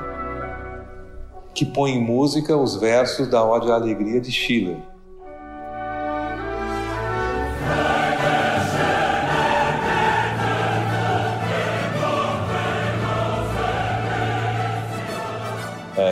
que 1.54 1.66
põe 1.66 1.92
em 1.92 2.04
música 2.04 2.58
os 2.58 2.76
versos 2.76 3.30
da 3.30 3.44
Ode 3.44 3.72
à 3.72 3.76
Alegria 3.76 4.20
de 4.20 4.32
Schiller. 4.32 4.78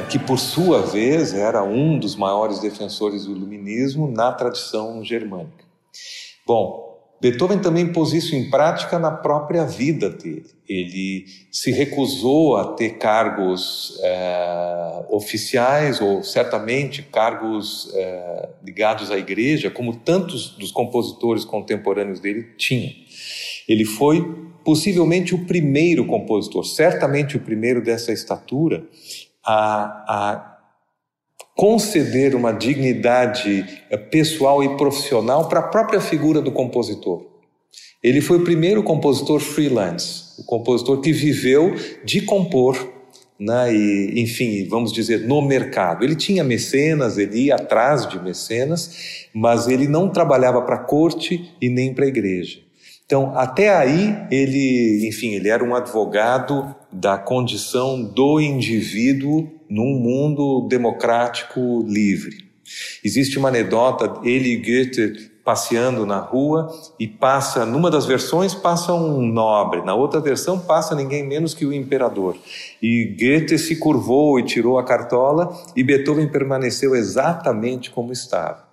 Que 0.10 0.18
por 0.18 0.40
sua 0.40 0.82
vez 0.82 1.34
era 1.34 1.64
um 1.64 2.00
dos 2.00 2.16
maiores 2.16 2.60
defensores 2.60 3.26
do 3.26 3.32
iluminismo 3.32 4.10
na 4.10 4.32
tradição 4.32 5.04
germânica. 5.04 5.64
Bom, 6.46 6.86
Beethoven 7.22 7.60
também 7.60 7.92
pôs 7.92 8.14
isso 8.14 8.36
em 8.36 8.50
prática 8.50 9.00
na 9.00 9.10
própria 9.10 9.64
vida 9.66 10.10
dele. 10.10 10.46
Ele 10.68 11.26
se 11.52 11.72
recusou 11.72 12.58
a 12.58 12.74
ter 12.74 12.98
cargos 12.98 13.98
é, 14.04 15.06
oficiais 15.10 16.02
ou 16.02 16.24
certamente 16.24 17.02
cargos 17.04 17.90
é, 17.94 18.50
ligados 18.64 19.12
à 19.12 19.18
igreja, 19.18 19.72
como 19.72 19.96
tantos 19.96 20.50
dos 20.58 20.72
compositores 20.72 21.46
contemporâneos 21.46 22.20
dele 22.20 22.44
tinham. 22.58 22.92
Ele 23.68 23.86
foi 23.86 24.22
possivelmente 24.64 25.34
o 25.34 25.46
primeiro 25.46 26.06
compositor, 26.06 26.66
certamente 26.66 27.38
o 27.38 27.40
primeiro 27.40 27.84
dessa 27.84 28.12
estatura, 28.12 28.84
a, 29.46 30.06
a 30.08 30.56
conceder 31.56 32.36
uma 32.36 32.52
dignidade 32.52 33.66
eh, 33.90 33.98
pessoal 33.98 34.64
e 34.64 34.76
profissional 34.76 35.48
para 35.48 35.62
a 35.62 35.68
própria 35.68 36.02
figura 36.02 36.42
do 36.42 36.52
compositor. 36.52 37.26
Ele 38.04 38.22
foi 38.22 38.38
o 38.38 38.44
primeiro 38.44 38.84
compositor 38.84 39.40
freelance, 39.40 40.40
o 40.40 40.44
compositor 40.44 41.00
que 41.02 41.12
viveu 41.12 41.74
de 42.04 42.22
compor, 42.22 42.94
né, 43.40 43.74
e, 43.74 44.22
enfim, 44.22 44.68
vamos 44.68 44.94
dizer, 44.94 45.22
no 45.22 45.42
mercado. 45.42 46.04
Ele 46.04 46.16
tinha 46.16 46.44
mecenas, 46.44 47.18
ele 47.18 47.46
ia 47.46 47.56
atrás 47.56 48.08
de 48.08 48.20
mecenas, 48.22 49.28
mas 49.34 49.68
ele 49.68 49.88
não 49.88 50.10
trabalhava 50.10 50.62
para 50.62 50.76
a 50.76 50.84
corte 50.84 51.52
e 51.62 51.70
nem 51.70 51.94
para 51.94 52.06
a 52.06 52.08
igreja. 52.08 52.65
Então, 53.06 53.38
até 53.38 53.70
aí, 53.70 54.18
ele, 54.32 55.08
enfim, 55.08 55.34
ele 55.34 55.48
era 55.48 55.64
um 55.64 55.76
advogado 55.76 56.76
da 56.92 57.20
condição 57.20 58.02
do 58.02 58.40
indivíduo 58.40 59.48
num 59.70 60.00
mundo 60.00 60.68
democrático 60.68 61.86
livre. 61.88 62.46
Existe 63.04 63.38
uma 63.38 63.50
anedota, 63.50 64.22
ele 64.24 64.50
e 64.50 64.58
Goethe 64.58 65.36
passeando 65.44 66.04
na 66.08 66.18
rua 66.18 66.68
e 67.00 67.08
passa, 67.08 67.64
numa 67.64 67.92
das 67.92 68.08
versões 68.08 68.56
passa 68.56 68.92
um 68.96 69.22
nobre, 69.22 69.84
na 69.84 69.94
outra 69.94 70.20
versão 70.20 70.58
passa 70.60 70.96
ninguém 70.96 71.24
menos 71.24 71.54
que 71.54 71.68
o 71.68 71.72
imperador. 71.72 72.36
E 72.82 73.16
Goethe 73.20 73.60
se 73.60 73.76
curvou 73.76 74.40
e 74.40 74.44
tirou 74.44 74.80
a 74.80 74.84
cartola 74.84 75.56
e 75.76 75.84
Beethoven 75.84 76.28
permaneceu 76.28 76.96
exatamente 76.96 77.92
como 77.92 78.12
estava 78.12 78.65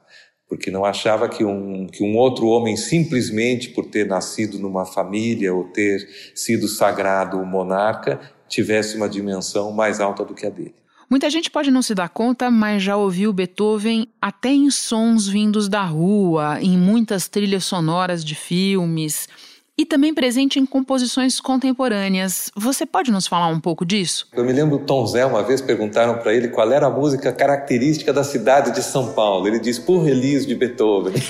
porque 0.53 0.71
não 0.71 0.85
achava 0.85 1.31
que 1.31 1.43
um, 1.47 1.87
que 1.87 2.05
um 2.05 2.15
outro 2.15 2.47
homem, 2.47 2.77
simplesmente 2.77 3.71
por 3.71 3.87
ter 3.87 4.07
nascido 4.07 4.59
numa 4.59 4.85
família 4.85 5.55
ou 5.55 5.65
ter 5.65 6.07
sido 6.35 6.69
sagrado 6.69 7.43
monarca, 7.43 8.21
tivesse 8.47 8.99
uma 8.99 9.09
dimensão 9.09 9.73
mais 9.73 9.99
alta 9.99 10.23
do 10.27 10.35
que 10.35 10.45
a 10.45 10.51
dele. 10.51 10.75
Muita 11.09 11.31
gente 11.31 11.51
pode 11.51 11.71
não 11.71 11.81
se 11.81 11.95
dar 11.95 12.11
conta, 12.11 12.51
mas 12.51 12.83
já 12.83 12.99
ouviu 12.99 13.33
Beethoven 13.33 14.07
até 14.21 14.51
em 14.51 14.71
sons 14.71 15.27
vindos 15.27 15.71
da 15.71 15.85
rua, 15.85 16.59
em 16.61 16.77
muitas 16.77 17.29
trilhas 17.29 17.65
sonoras 17.65 18.23
de 18.23 18.35
filmes 18.35 19.27
e 19.77 19.87
também 19.87 20.13
presente 20.13 20.59
em 20.59 20.67
composições 20.67 21.41
contemporâneas. 21.41 22.51
Você 22.55 22.85
pode 22.85 23.11
nos 23.11 23.27
falar 23.27 23.49
um 23.49 23.61
pouco 23.61 23.85
disso? 23.85 24.27
Eu 24.33 24.45
me 24.45 24.53
lembro 24.53 24.79
do 24.79 24.85
Tom 24.85 25.07
Zé, 25.07 25.25
uma 25.25 25.43
vez 25.43 25.61
perguntaram 25.61 26.19
para 26.19 26.35
ele 26.35 26.49
qual 26.49 26.71
era 26.71 26.87
a 26.87 26.91
música 26.91 27.33
característica 27.33 28.13
da 28.13 28.23
cidade 28.23 28.73
de 28.73 28.83
São 28.83 29.13
Paulo. 29.13 29.49
Ele 29.49 29.59
disse 29.59 29.81
Por 29.81 30.03
Release 30.03 30.47
de 30.47 30.55
Beethoven. 30.55 31.15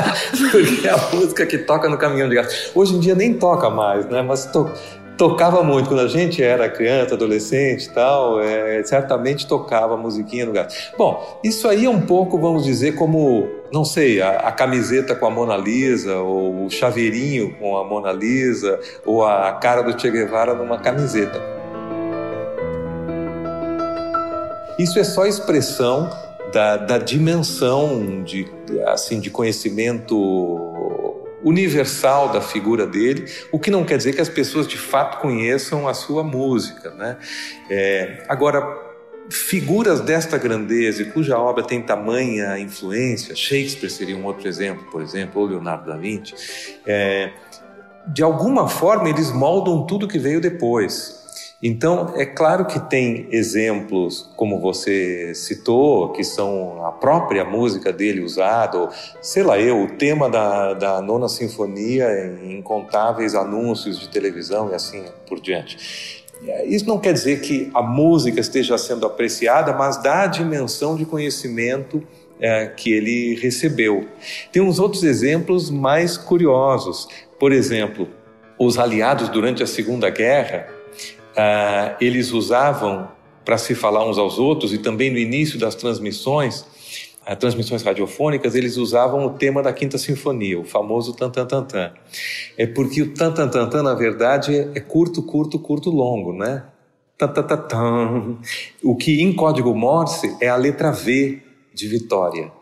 Porque 0.50 0.86
é 0.86 0.90
a 0.90 1.10
música 1.14 1.46
que 1.46 1.58
toca 1.58 1.88
no 1.88 1.96
caminhão 1.96 2.28
de 2.28 2.34
gás. 2.34 2.70
Hoje 2.74 2.94
em 2.94 3.00
dia 3.00 3.14
nem 3.14 3.34
toca 3.34 3.70
mais, 3.70 4.06
né? 4.06 4.22
Mas 4.22 4.46
to 4.46 4.70
tocava 5.20 5.62
muito. 5.62 5.90
Quando 5.90 6.00
a 6.00 6.08
gente 6.08 6.42
era 6.42 6.66
criança, 6.66 7.14
adolescente 7.14 7.84
e 7.84 7.90
tal, 7.90 8.40
é, 8.40 8.82
certamente 8.84 9.46
tocava 9.46 9.94
musiquinha 9.94 10.46
no 10.46 10.52
gás. 10.52 10.92
Bom, 10.96 11.38
isso 11.44 11.68
aí 11.68 11.84
é 11.84 11.90
um 11.90 12.00
pouco, 12.00 12.38
vamos 12.38 12.64
dizer, 12.64 12.92
como, 12.92 13.46
não 13.70 13.84
sei, 13.84 14.22
a, 14.22 14.38
a, 14.38 14.52
camiseta 14.52 15.14
com 15.14 15.26
a 15.26 15.30
Mona 15.30 15.58
Lisa, 15.58 16.16
ou 16.16 16.64
o 16.64 16.70
chaveirinho 16.70 17.54
com 17.58 17.76
a 17.76 17.84
Mona 17.84 18.12
Lisa, 18.12 18.80
ou 19.04 19.22
a 19.22 19.52
cara 19.52 19.82
do 19.82 20.00
Che 20.00 20.10
Guevara 20.10 20.54
numa 20.54 20.78
camiseta. 20.78 21.38
Isso 24.78 24.98
é 24.98 25.04
só 25.04 25.26
expressão 25.26 26.08
da, 26.50 26.78
da 26.78 26.96
dimensão 26.96 28.22
de, 28.22 28.48
assim, 28.86 29.20
de 29.20 29.28
conhecimento 29.28 30.16
universal 31.42 32.28
da 32.28 32.40
figura 32.40 32.86
dele, 32.86 33.30
o 33.50 33.58
que 33.58 33.70
não 33.70 33.84
quer 33.84 33.96
dizer 33.96 34.14
que 34.14 34.20
as 34.20 34.28
pessoas 34.28 34.66
de 34.66 34.76
fato 34.76 35.20
conheçam 35.20 35.88
a 35.88 35.94
sua 35.94 36.22
música. 36.22 36.90
Né? 36.90 37.16
É, 37.68 38.24
agora, 38.28 38.62
figuras 39.30 40.00
desta 40.00 40.36
grandeza 40.36 41.02
e 41.02 41.06
cuja 41.06 41.38
obra 41.38 41.62
tem 41.62 41.80
tamanha 41.80 42.58
influência, 42.58 43.34
Shakespeare 43.34 43.90
seria 43.90 44.16
um 44.16 44.24
outro 44.24 44.48
exemplo, 44.48 44.84
por 44.90 45.02
exemplo, 45.02 45.40
ou 45.40 45.48
Leonardo 45.48 45.86
da 45.86 45.96
Vinci, 45.96 46.34
é, 46.86 47.30
de 48.06 48.22
alguma 48.22 48.68
forma 48.68 49.08
eles 49.08 49.30
moldam 49.30 49.86
tudo 49.86 50.08
que 50.08 50.18
veio 50.18 50.40
depois. 50.40 51.19
Então, 51.62 52.14
é 52.16 52.24
claro 52.24 52.64
que 52.64 52.80
tem 52.80 53.26
exemplos, 53.30 54.30
como 54.34 54.58
você 54.58 55.34
citou, 55.34 56.08
que 56.10 56.24
são 56.24 56.86
a 56.86 56.92
própria 56.92 57.44
música 57.44 57.92
dele 57.92 58.22
usada, 58.22 58.78
ou, 58.78 58.88
sei 59.20 59.42
lá 59.42 59.58
eu, 59.58 59.82
o 59.82 59.88
tema 59.88 60.30
da, 60.30 60.72
da 60.72 61.02
nona 61.02 61.28
sinfonia 61.28 62.08
em 62.42 62.58
incontáveis 62.58 63.34
anúncios 63.34 63.98
de 63.98 64.08
televisão 64.08 64.70
e 64.70 64.74
assim 64.74 65.04
por 65.28 65.38
diante. 65.38 66.24
Isso 66.64 66.86
não 66.86 66.98
quer 66.98 67.12
dizer 67.12 67.42
que 67.42 67.70
a 67.74 67.82
música 67.82 68.40
esteja 68.40 68.78
sendo 68.78 69.04
apreciada, 69.04 69.74
mas 69.74 70.02
dá 70.02 70.22
a 70.22 70.26
dimensão 70.26 70.96
de 70.96 71.04
conhecimento 71.04 72.02
é, 72.40 72.68
que 72.68 72.90
ele 72.90 73.38
recebeu. 73.38 74.08
Tem 74.50 74.62
uns 74.62 74.78
outros 74.78 75.04
exemplos 75.04 75.70
mais 75.70 76.16
curiosos. 76.16 77.06
Por 77.38 77.52
exemplo, 77.52 78.08
os 78.58 78.78
aliados 78.78 79.28
durante 79.28 79.62
a 79.62 79.66
Segunda 79.66 80.08
Guerra 80.08 80.79
ah, 81.36 81.96
eles 82.00 82.32
usavam 82.32 83.08
para 83.44 83.58
se 83.58 83.74
falar 83.74 84.08
uns 84.08 84.18
aos 84.18 84.38
outros 84.38 84.72
e 84.72 84.78
também 84.78 85.10
no 85.10 85.18
início 85.18 85.58
das 85.58 85.74
transmissões, 85.74 86.64
ah, 87.24 87.34
transmissões 87.36 87.82
radiofônicas, 87.82 88.54
eles 88.54 88.76
usavam 88.76 89.26
o 89.26 89.30
tema 89.30 89.62
da 89.62 89.72
Quinta 89.72 89.98
Sinfonia, 89.98 90.58
o 90.58 90.64
famoso 90.64 91.14
tan 91.14 91.30
tan 91.30 91.46
tan 91.46 91.64
tan. 91.64 91.92
É 92.56 92.66
porque 92.66 93.02
o 93.02 93.14
tan 93.14 93.32
tan 93.32 93.48
tan 93.48 93.68
tan 93.68 93.82
na 93.82 93.94
verdade 93.94 94.68
é 94.74 94.80
curto, 94.80 95.22
curto, 95.22 95.58
curto, 95.58 95.90
longo, 95.90 96.32
né? 96.32 96.64
Tan, 97.16 97.28
tan, 97.28 97.42
tan, 97.42 97.56
tan. 97.68 98.38
O 98.82 98.96
que 98.96 99.20
em 99.20 99.32
código 99.32 99.74
Morse 99.74 100.36
é 100.40 100.48
a 100.48 100.56
letra 100.56 100.90
V 100.90 101.42
de 101.74 101.86
Vitória. 101.86 102.59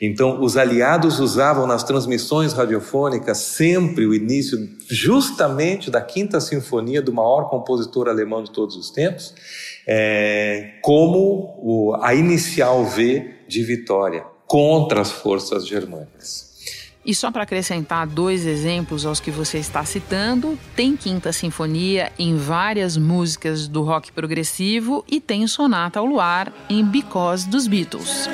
Então, 0.00 0.42
os 0.42 0.56
aliados 0.56 1.20
usavam 1.20 1.66
nas 1.66 1.84
transmissões 1.84 2.52
radiofônicas 2.52 3.38
sempre 3.38 4.06
o 4.06 4.14
início, 4.14 4.58
justamente 4.88 5.90
da 5.90 6.00
Quinta 6.00 6.40
Sinfonia 6.40 7.00
do 7.00 7.12
maior 7.12 7.48
compositor 7.48 8.08
alemão 8.08 8.42
de 8.42 8.50
todos 8.50 8.76
os 8.76 8.90
tempos, 8.90 9.34
é, 9.86 10.78
como 10.82 11.54
o, 11.62 11.96
a 12.00 12.14
inicial 12.14 12.84
V 12.84 13.34
de 13.46 13.62
vitória 13.62 14.24
contra 14.46 15.00
as 15.00 15.10
forças 15.10 15.66
germânicas. 15.66 16.50
E 17.04 17.14
só 17.14 17.30
para 17.30 17.44
acrescentar 17.44 18.06
dois 18.06 18.44
exemplos 18.44 19.06
aos 19.06 19.20
que 19.20 19.30
você 19.30 19.58
está 19.58 19.84
citando, 19.84 20.58
tem 20.76 20.96
Quinta 20.96 21.32
Sinfonia 21.32 22.12
em 22.18 22.36
várias 22.36 22.96
músicas 22.96 23.66
do 23.66 23.82
rock 23.82 24.12
progressivo 24.12 25.02
e 25.08 25.18
tem 25.18 25.46
Sonata 25.46 25.98
ao 25.98 26.04
Luar 26.04 26.52
em 26.68 26.84
Because 26.84 27.48
dos 27.48 27.66
Beatles. 27.66 28.28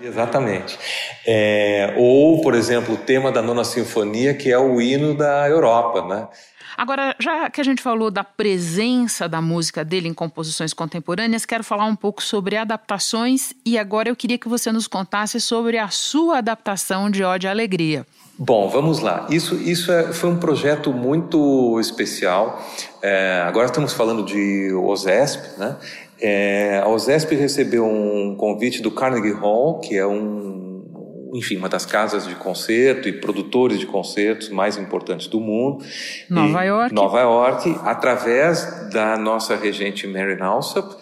Exatamente. 0.00 0.78
É, 1.26 1.94
ou, 1.96 2.40
por 2.40 2.54
exemplo, 2.54 2.94
o 2.94 2.98
tema 2.98 3.30
da 3.30 3.42
Nona 3.42 3.64
Sinfonia, 3.64 4.34
que 4.34 4.50
é 4.50 4.58
o 4.58 4.80
hino 4.80 5.14
da 5.14 5.48
Europa, 5.48 6.02
né? 6.06 6.28
Agora, 6.76 7.14
já 7.18 7.50
que 7.50 7.60
a 7.60 7.64
gente 7.64 7.82
falou 7.82 8.10
da 8.10 8.24
presença 8.24 9.28
da 9.28 9.42
música 9.42 9.84
dele 9.84 10.08
em 10.08 10.14
composições 10.14 10.72
contemporâneas, 10.72 11.44
quero 11.44 11.62
falar 11.62 11.84
um 11.84 11.94
pouco 11.94 12.22
sobre 12.22 12.56
adaptações 12.56 13.52
e 13.66 13.76
agora 13.76 14.08
eu 14.08 14.16
queria 14.16 14.38
que 14.38 14.48
você 14.48 14.72
nos 14.72 14.86
contasse 14.86 15.38
sobre 15.40 15.76
a 15.76 15.88
sua 15.88 16.38
adaptação 16.38 17.10
de 17.10 17.22
Ode 17.22 17.46
e 17.46 17.50
Alegria. 17.50 18.06
Bom, 18.38 18.70
vamos 18.70 19.00
lá. 19.00 19.26
Isso, 19.28 19.56
isso 19.56 19.92
é, 19.92 20.14
foi 20.14 20.30
um 20.30 20.38
projeto 20.38 20.90
muito 20.90 21.78
especial. 21.78 22.66
É, 23.02 23.44
agora 23.46 23.66
estamos 23.66 23.92
falando 23.92 24.24
de 24.24 24.72
OSESP, 24.72 25.58
né? 25.58 25.76
É, 26.20 26.80
a 26.84 26.88
OSESP 26.88 27.34
recebeu 27.34 27.84
um 27.86 28.34
convite 28.36 28.82
do 28.82 28.90
Carnegie 28.90 29.32
Hall, 29.32 29.78
que 29.80 29.96
é 29.96 30.06
um, 30.06 31.30
enfim, 31.34 31.56
uma 31.56 31.68
das 31.68 31.86
casas 31.86 32.26
de 32.26 32.34
concerto 32.34 33.08
e 33.08 33.12
produtores 33.12 33.78
de 33.78 33.86
concertos 33.86 34.48
mais 34.50 34.76
importantes 34.76 35.26
do 35.28 35.40
mundo. 35.40 35.84
Nova 36.28 36.62
York. 36.62 36.94
Nova 36.94 37.20
York, 37.20 37.76
através 37.84 38.90
da 38.92 39.16
nossa 39.16 39.56
regente 39.56 40.06
Mary 40.06 40.40
Alsop, 40.40 40.96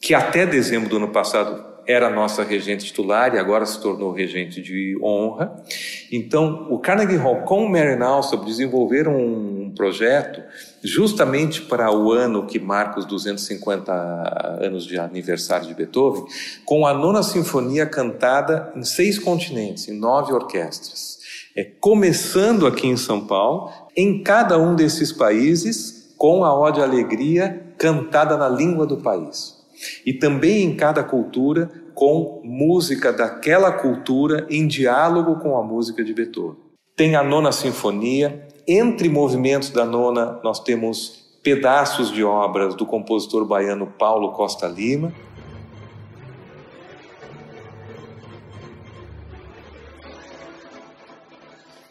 que 0.00 0.14
até 0.14 0.44
dezembro 0.44 0.88
do 0.88 0.96
ano 0.96 1.08
passado 1.08 1.74
era 1.86 2.08
nossa 2.08 2.42
regente 2.42 2.86
titular 2.86 3.34
e 3.34 3.38
agora 3.38 3.66
se 3.66 3.80
tornou 3.80 4.10
regente 4.10 4.62
de 4.62 4.98
honra. 5.02 5.54
Então, 6.10 6.66
o 6.70 6.78
Carnegie 6.78 7.16
Hall 7.16 7.42
com 7.42 7.64
o 7.64 7.68
Mary 7.68 8.00
Alsop 8.02 8.44
desenvolveram 8.44 9.16
um 9.16 9.72
projeto 9.74 10.42
justamente 10.84 11.62
para 11.62 11.90
o 11.90 12.12
ano 12.12 12.46
que 12.46 12.60
marca 12.60 13.00
os 13.00 13.06
250 13.06 14.58
anos 14.60 14.84
de 14.84 14.98
aniversário 14.98 15.66
de 15.66 15.74
Beethoven, 15.74 16.24
com 16.64 16.86
a 16.86 16.92
nona 16.92 17.22
sinfonia 17.22 17.86
cantada 17.86 18.70
em 18.76 18.84
seis 18.84 19.18
continentes, 19.18 19.88
em 19.88 19.98
nove 19.98 20.32
orquestras. 20.32 21.18
É, 21.56 21.64
começando 21.64 22.66
aqui 22.66 22.86
em 22.86 22.96
São 22.96 23.26
Paulo, 23.26 23.70
em 23.96 24.22
cada 24.22 24.58
um 24.58 24.74
desses 24.74 25.12
países, 25.12 26.14
com 26.18 26.44
a 26.44 26.58
Ode 26.58 26.80
Alegria 26.80 27.64
cantada 27.78 28.36
na 28.36 28.48
língua 28.48 28.86
do 28.86 28.98
país. 28.98 29.54
E 30.04 30.12
também 30.12 30.64
em 30.64 30.76
cada 30.76 31.02
cultura, 31.02 31.70
com 31.94 32.42
música 32.44 33.12
daquela 33.12 33.72
cultura 33.72 34.46
em 34.50 34.66
diálogo 34.66 35.36
com 35.36 35.56
a 35.56 35.62
música 35.62 36.04
de 36.04 36.12
Beethoven. 36.12 36.56
Tem 36.96 37.16
a 37.16 37.22
nona 37.22 37.52
sinfonia, 37.52 38.43
entre 38.66 39.08
movimentos 39.08 39.70
da 39.70 39.84
nona, 39.84 40.40
nós 40.42 40.60
temos 40.60 41.24
pedaços 41.42 42.10
de 42.10 42.24
obras 42.24 42.74
do 42.74 42.86
compositor 42.86 43.44
baiano 43.44 43.86
Paulo 43.86 44.32
Costa 44.32 44.66
Lima. 44.66 45.12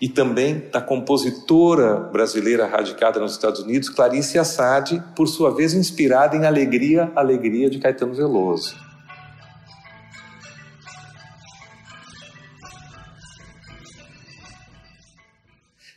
E 0.02 0.10
também 0.10 0.68
da 0.70 0.82
compositora 0.82 1.96
brasileira 1.96 2.66
radicada 2.66 3.22
nos 3.22 3.32
Estados 3.32 3.62
Unidos, 3.62 3.88
Clarice 3.88 4.38
Assad, 4.38 5.02
por 5.16 5.28
sua 5.28 5.56
vez 5.56 5.74
inspirada 5.74 6.36
em 6.36 6.46
Alegria, 6.46 7.10
Alegria 7.16 7.70
de 7.70 7.80
Caetano 7.80 8.14
Veloso. 8.14 8.93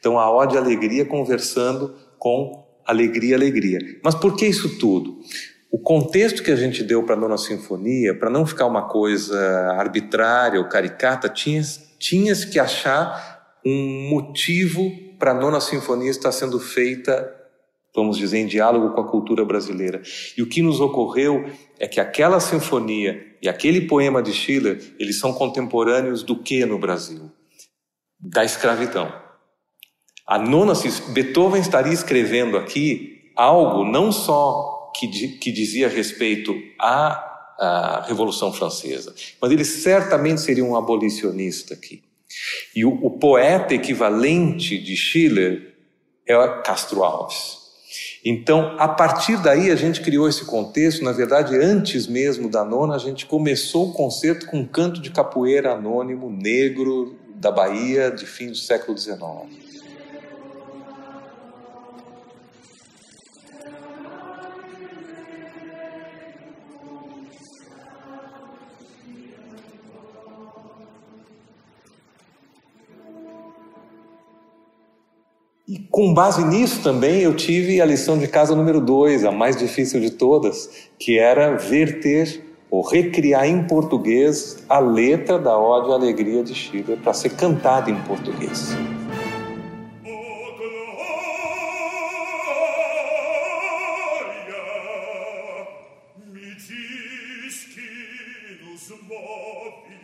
Então, 0.07 0.21
a 0.21 0.31
ode 0.31 0.57
alegria 0.57 1.05
conversando 1.05 1.97
com 2.17 2.65
alegria, 2.87 3.35
alegria. 3.35 3.81
Mas 4.05 4.15
por 4.15 4.37
que 4.37 4.47
isso 4.47 4.79
tudo? 4.79 5.19
O 5.69 5.81
contexto 5.81 6.45
que 6.45 6.53
a 6.53 6.55
gente 6.55 6.85
deu 6.85 7.03
para 7.03 7.17
a 7.17 7.19
nona 7.19 7.37
sinfonia, 7.37 8.17
para 8.17 8.31
não 8.31 8.47
ficar 8.47 8.67
uma 8.67 8.87
coisa 8.87 9.37
arbitrária 9.73 10.61
ou 10.61 10.69
caricata, 10.69 11.29
tinha, 11.29 11.61
tinha 11.99 12.33
que 12.37 12.57
achar 12.57 13.59
um 13.67 14.09
motivo 14.09 14.93
para 15.19 15.33
a 15.33 15.35
nona 15.35 15.61
sinfonia 15.61 16.09
estar 16.09 16.31
sendo 16.31 16.61
feita, 16.61 17.29
vamos 17.93 18.17
dizer, 18.17 18.39
em 18.39 18.47
diálogo 18.47 18.95
com 18.95 19.01
a 19.01 19.11
cultura 19.11 19.45
brasileira. 19.45 20.01
E 20.39 20.41
o 20.41 20.49
que 20.49 20.63
nos 20.63 20.81
ocorreu 20.81 21.51
é 21.81 21.89
que 21.89 21.99
aquela 21.99 22.39
sinfonia 22.39 23.27
e 23.43 23.49
aquele 23.49 23.89
poema 23.89 24.23
de 24.23 24.33
Schiller, 24.33 24.81
eles 25.01 25.19
são 25.19 25.33
contemporâneos 25.33 26.23
do 26.23 26.41
que 26.41 26.65
no 26.65 26.79
Brasil? 26.79 27.29
Da 28.21 28.45
escravidão. 28.45 29.26
A 30.27 30.39
nona, 30.39 30.73
Beethoven 31.11 31.61
estaria 31.61 31.93
escrevendo 31.93 32.57
aqui 32.57 33.31
algo 33.37 33.85
não 33.85 34.11
só 34.11 34.91
que, 34.95 35.07
que 35.39 35.53
dizia 35.53 35.89
respeito 35.89 36.55
à, 36.81 37.55
à 37.59 38.05
Revolução 38.09 38.53
Francesa, 38.53 39.15
mas 39.41 39.53
ele 39.53 39.65
certamente 39.65 40.41
seria 40.41 40.65
um 40.65 40.75
abolicionista 40.75 41.75
aqui. 41.75 42.03
E 42.75 42.85
o, 42.85 42.93
o 43.05 43.11
poeta 43.11 43.75
equivalente 43.75 44.79
de 44.79 44.97
Schiller 44.97 45.75
é 46.27 46.35
Castro 46.63 47.05
Alves. 47.05 47.65
Então, 48.25 48.75
a 48.79 48.89
partir 48.89 49.41
daí, 49.41 49.71
a 49.71 49.77
gente 49.77 50.01
criou 50.01 50.29
esse 50.29 50.45
contexto. 50.45 51.05
Na 51.05 51.13
verdade, 51.13 51.57
antes 51.57 52.09
mesmo 52.09 52.51
da 52.51 52.65
nona, 52.65 52.97
a 52.97 52.99
gente 52.99 53.25
começou 53.25 53.91
o 53.91 53.93
concerto 53.93 54.47
com 54.47 54.59
um 54.59 54.67
canto 54.67 55.01
de 55.01 55.11
capoeira 55.11 55.73
anônimo 55.73 56.29
negro 56.29 57.17
da 57.37 57.53
Bahia 57.53 58.11
de 58.11 58.27
fim 58.27 58.49
do 58.49 58.57
século 58.57 58.99
XIX. 58.99 59.21
E 75.69 75.81
com 75.91 76.15
base 76.15 76.45
nisso 76.45 76.81
também 76.81 77.23
eu 77.23 77.35
tive 77.35 77.81
a 77.81 77.85
lição 77.85 78.17
de 78.17 78.29
casa 78.29 78.55
número 78.55 78.81
dois, 78.81 79.25
a 79.25 79.33
mais 79.33 79.57
difícil 79.57 80.01
de 80.01 80.11
todas, 80.11 80.71
que 80.97 81.19
era 81.19 81.57
verter 81.57 82.41
ou 82.71 82.83
recriar 82.83 83.49
em 83.49 83.65
português 83.65 84.63
a 84.69 84.79
letra 84.79 85.41
da 85.41 85.59
Ode 85.59 85.91
à 85.91 85.95
Alegria 85.95 86.45
de 86.45 86.55
Schiller 86.55 86.97
para 86.99 87.13
ser 87.13 87.31
cantada 87.31 87.91
em 87.91 88.01
português. 88.03 88.77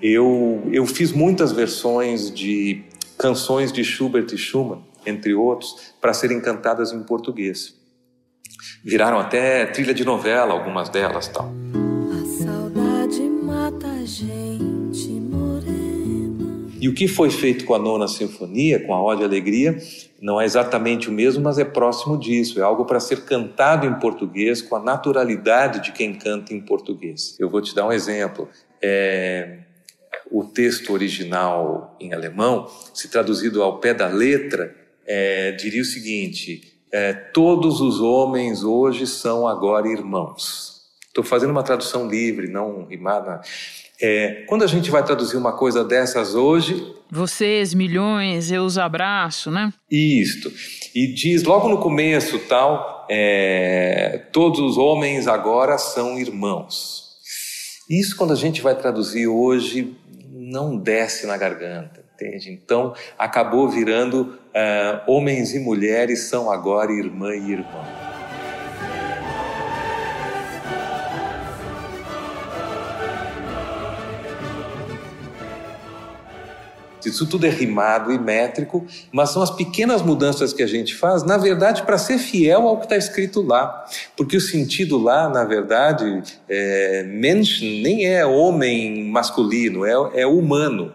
Eu, 0.03 0.61
eu 0.73 0.85
fiz 0.87 1.13
muitas 1.13 1.53
versões 1.53 2.35
de 2.35 2.83
canções 3.17 3.71
de 3.71 3.85
Schubert 3.85 4.27
e 4.33 4.37
Schumann 4.37 4.83
entre 5.07 5.35
outros, 5.35 5.95
para 6.01 6.13
serem 6.13 6.41
cantadas 6.41 6.93
em 6.93 7.03
português. 7.03 7.75
Viraram 8.85 9.19
até 9.19 9.67
trilha 9.67 9.95
de 9.95 10.05
novela, 10.05 10.53
algumas 10.53 10.89
delas 10.89 11.29
tal. 11.29 11.53
A 12.11 12.45
saudade 12.45 13.23
mata 13.23 13.87
a 13.87 14.05
gente 14.05 15.09
morena. 15.11 16.73
E 16.81 16.89
o 16.89 16.95
que 16.95 17.07
foi 17.07 17.31
feito 17.31 17.65
com 17.65 17.75
a 17.75 17.79
nona 17.79 18.09
sinfonia, 18.09 18.85
com 18.85 18.93
a 18.93 19.03
Ode 19.03 19.23
e 19.23 19.25
Alegria, 19.25 19.79
não 20.21 20.41
é 20.41 20.45
exatamente 20.45 21.09
o 21.09 21.13
mesmo, 21.13 21.43
mas 21.43 21.59
é 21.59 21.65
próximo 21.65 22.19
disso. 22.19 22.59
É 22.59 22.63
algo 22.63 22.85
para 22.85 23.01
ser 23.01 23.25
cantado 23.25 23.87
em 23.87 23.95
português 23.99 24.61
com 24.61 24.77
a 24.77 24.81
naturalidade 24.83 25.81
de 25.81 25.93
quem 25.93 26.15
canta 26.15 26.53
em 26.53 26.61
português. 26.61 27.37
Eu 27.39 27.49
vou 27.49 27.61
te 27.61 27.75
dar 27.75 27.87
um 27.87 27.93
exemplo. 27.93 28.49
É, 28.81 29.59
o 30.31 30.45
texto 30.45 30.93
original 30.93 31.97
em 32.01 32.13
alemão, 32.13 32.69
se 32.93 33.09
traduzido 33.09 33.63
ao 33.63 33.79
pé 33.79 33.95
da 33.95 34.09
letra, 34.09 34.75
é, 35.07 35.53
diria 35.53 35.83
o 35.83 35.85
seguinte: 35.85 36.73
é, 36.93 37.13
todos 37.13 37.81
os 37.81 38.01
homens 38.01 38.63
hoje 38.63 39.07
são 39.07 39.47
agora 39.47 39.89
irmãos. 39.89 40.83
Estou 41.07 41.25
fazendo 41.25 41.51
uma 41.51 41.63
tradução 41.63 42.09
livre, 42.09 42.49
não 42.49 42.87
rimada. 42.87 43.41
É, 44.01 44.45
quando 44.49 44.65
a 44.65 44.67
gente 44.67 44.91
vai 44.91 45.05
traduzir 45.05 45.37
uma 45.37 45.53
coisa 45.53 45.85
dessas 45.85 46.35
hoje. 46.35 46.95
Vocês, 47.11 47.75
milhões, 47.75 48.51
eu 48.51 48.65
os 48.65 48.79
abraço, 48.79 49.51
né? 49.51 49.73
Isto. 49.91 50.51
E 50.95 51.13
diz 51.15 51.43
logo 51.45 51.69
no 51.69 51.79
começo, 51.79 52.39
tal, 52.41 53.07
é, 53.09 54.27
todos 54.33 54.59
os 54.59 54.79
homens 54.79 55.29
agora 55.29 55.79
são 55.79 56.19
irmãos. 56.19 57.13
Isso, 57.89 58.17
quando 58.17 58.33
a 58.33 58.37
gente 58.37 58.63
vai 58.63 58.75
traduzir 58.75 59.27
hoje, 59.27 59.95
não 60.31 60.77
desce 60.77 61.27
na 61.27 61.37
garganta, 61.37 62.05
entende? 62.15 62.51
Então, 62.51 62.95
acabou 63.19 63.69
virando 63.69 64.39
uh, 64.55 65.11
homens 65.11 65.55
e 65.55 65.59
mulheres 65.59 66.29
são 66.29 66.51
agora 66.51 66.93
irmã 66.93 67.35
e 67.35 67.53
irmão. 67.53 68.03
Isso 77.05 77.27
tudo 77.27 77.47
é 77.47 77.51
rimado 77.51 78.13
e 78.13 78.19
métrico, 78.19 78.87
mas 79.11 79.31
são 79.31 79.43
as 79.43 79.51
pequenas 79.51 80.03
mudanças 80.03 80.53
que 80.53 80.63
a 80.63 80.67
gente 80.67 80.95
faz, 80.95 81.25
na 81.25 81.37
verdade, 81.37 81.83
para 81.83 81.99
ser 81.99 82.19
fiel 82.19 82.69
ao 82.69 82.79
que 82.79 82.85
está 82.85 82.97
escrito 82.97 83.43
lá. 83.43 83.85
Porque 84.17 84.37
o 84.37 84.41
sentido 84.41 84.99
lá, 84.99 85.29
na 85.29 85.45
verdade, 85.45 86.23
é, 86.49 87.03
Mensch 87.03 87.61
nem 87.61 88.07
é 88.07 88.25
homem 88.25 89.05
masculino, 89.11 89.85
é, 89.85 90.21
é 90.23 90.27
humano. 90.27 90.93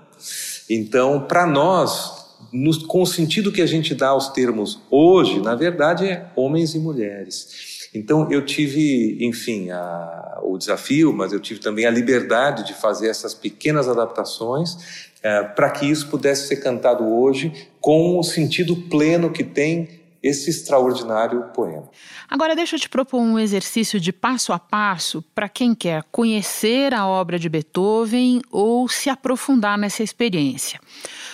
Então, 0.69 1.21
para 1.21 1.45
nós, 1.45 2.16
no, 2.51 2.87
com 2.87 3.01
o 3.01 3.07
sentido 3.07 3.51
que 3.51 3.61
a 3.61 3.65
gente 3.65 3.93
dá 3.95 4.09
aos 4.09 4.29
termos 4.29 4.79
hoje, 4.89 5.39
na 5.41 5.55
verdade, 5.55 6.05
é 6.05 6.25
homens 6.35 6.75
e 6.75 6.79
mulheres. 6.79 7.89
Então 7.93 8.31
eu 8.31 8.45
tive, 8.45 9.17
enfim, 9.25 9.69
a, 9.69 10.39
o 10.43 10.57
desafio, 10.57 11.13
mas 11.13 11.33
eu 11.33 11.39
tive 11.39 11.59
também 11.59 11.85
a 11.85 11.91
liberdade 11.91 12.65
de 12.65 12.73
fazer 12.73 13.07
essas 13.09 13.33
pequenas 13.33 13.87
adaptações 13.87 15.07
é, 15.23 15.43
para 15.43 15.69
que 15.69 15.85
isso 15.85 16.07
pudesse 16.09 16.47
ser 16.47 16.57
cantado 16.57 17.05
hoje 17.05 17.51
com 17.81 18.19
o 18.19 18.23
sentido 18.23 18.75
pleno 18.75 19.31
que 19.31 19.43
tem 19.43 20.01
esse 20.27 20.49
extraordinário 20.49 21.43
poema. 21.53 21.89
Agora 22.29 22.55
deixa 22.55 22.75
eu 22.75 22.79
te 22.79 22.89
propor 22.89 23.19
um 23.19 23.39
exercício 23.39 23.99
de 23.99 24.11
passo 24.11 24.53
a 24.53 24.59
passo 24.59 25.23
para 25.33 25.49
quem 25.49 25.73
quer 25.73 26.03
conhecer 26.11 26.93
a 26.93 27.07
obra 27.07 27.39
de 27.39 27.49
Beethoven 27.49 28.41
ou 28.51 28.87
se 28.87 29.09
aprofundar 29.09 29.77
nessa 29.77 30.03
experiência. 30.03 30.79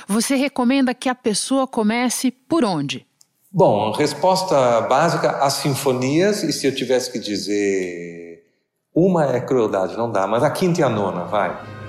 Você 0.07 0.35
recomenda 0.35 0.93
que 0.93 1.09
a 1.09 1.15
pessoa 1.15 1.67
comece 1.67 2.31
por 2.31 2.63
onde? 2.63 3.05
Bom, 3.51 3.91
resposta 3.91 4.81
básica: 4.81 5.29
as 5.43 5.53
sinfonias, 5.53 6.43
e 6.43 6.51
se 6.51 6.65
eu 6.65 6.73
tivesse 6.73 7.11
que 7.11 7.19
dizer 7.19 8.43
uma 8.95 9.35
é 9.35 9.39
crueldade, 9.39 9.97
não 9.97 10.11
dá, 10.11 10.25
mas 10.27 10.43
a 10.43 10.49
quinta 10.49 10.81
e 10.81 10.83
a 10.83 10.89
nona, 10.89 11.25
vai. 11.25 11.82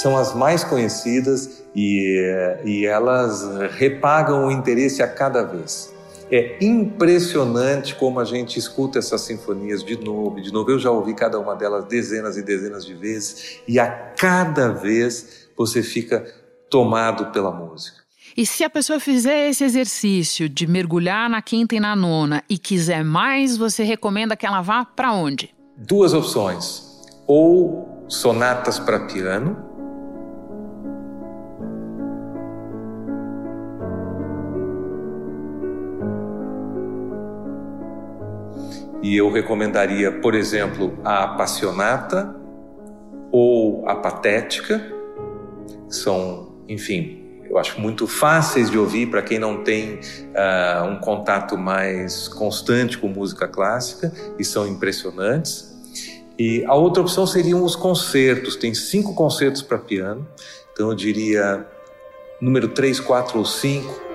São 0.00 0.16
as 0.16 0.34
mais 0.34 0.64
conhecidas 0.64 1.62
e, 1.74 2.60
e 2.64 2.86
elas 2.86 3.46
repagam 3.72 4.46
o 4.46 4.50
interesse 4.50 5.02
a 5.02 5.08
cada 5.08 5.42
vez. 5.42 5.94
É 6.32 6.64
impressionante 6.64 7.96
como 7.96 8.20
a 8.20 8.24
gente 8.24 8.58
escuta 8.58 8.98
essas 9.00 9.22
sinfonias 9.22 9.84
de 9.84 10.02
novo 10.02 10.40
de 10.40 10.52
novo. 10.52 10.70
Eu 10.70 10.78
já 10.78 10.90
ouvi 10.90 11.12
cada 11.12 11.38
uma 11.38 11.56
delas 11.56 11.84
dezenas 11.86 12.36
e 12.36 12.42
dezenas 12.42 12.86
de 12.86 12.94
vezes 12.94 13.60
e 13.66 13.78
a 13.78 13.88
cada 13.90 14.68
vez 14.68 15.48
você 15.56 15.82
fica 15.82 16.24
tomado 16.70 17.32
pela 17.32 17.50
música. 17.50 18.00
E 18.36 18.46
se 18.46 18.62
a 18.62 18.70
pessoa 18.70 19.00
fizer 19.00 19.50
esse 19.50 19.64
exercício 19.64 20.48
de 20.48 20.66
mergulhar 20.66 21.28
na 21.28 21.42
quinta 21.42 21.74
e 21.74 21.80
na 21.80 21.96
nona 21.96 22.44
e 22.48 22.56
quiser 22.56 23.04
mais, 23.04 23.56
você 23.56 23.82
recomenda 23.82 24.36
que 24.36 24.46
ela 24.46 24.62
vá 24.62 24.84
para 24.84 25.12
onde? 25.12 25.52
Duas 25.76 26.14
opções. 26.14 26.88
Ou 27.26 28.06
sonatas 28.08 28.78
para 28.78 29.00
piano, 29.00 29.69
E 39.02 39.16
eu 39.16 39.30
recomendaria, 39.30 40.12
por 40.12 40.34
exemplo, 40.34 40.98
a 41.04 41.24
Apassionata 41.24 42.34
ou 43.32 43.88
a 43.88 43.94
Patética. 43.94 44.80
São, 45.88 46.54
enfim, 46.68 47.20
eu 47.48 47.58
acho 47.58 47.80
muito 47.80 48.06
fáceis 48.06 48.70
de 48.70 48.78
ouvir 48.78 49.06
para 49.10 49.22
quem 49.22 49.38
não 49.38 49.64
tem 49.64 49.94
uh, 49.94 50.84
um 50.84 51.00
contato 51.00 51.56
mais 51.56 52.28
constante 52.28 52.98
com 52.98 53.08
música 53.08 53.48
clássica 53.48 54.12
e 54.38 54.44
são 54.44 54.68
impressionantes. 54.68 55.70
E 56.38 56.64
a 56.66 56.74
outra 56.74 57.02
opção 57.02 57.26
seriam 57.26 57.64
os 57.64 57.74
concertos. 57.74 58.54
Tem 58.56 58.72
cinco 58.74 59.14
concertos 59.14 59.62
para 59.62 59.78
piano, 59.78 60.26
então 60.72 60.90
eu 60.90 60.94
diria 60.94 61.66
número 62.40 62.68
3, 62.68 63.00
4 63.00 63.38
ou 63.38 63.44
5 63.44 64.09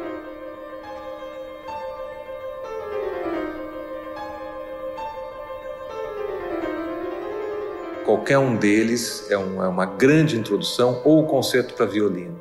Qualquer 8.16 8.38
um 8.38 8.56
deles 8.56 9.30
é, 9.30 9.38
um, 9.38 9.62
é 9.62 9.68
uma 9.68 9.86
grande 9.86 10.38
introdução 10.38 11.02
ou 11.04 11.26
concerto 11.26 11.74
para 11.74 11.86
violino. 11.86 12.40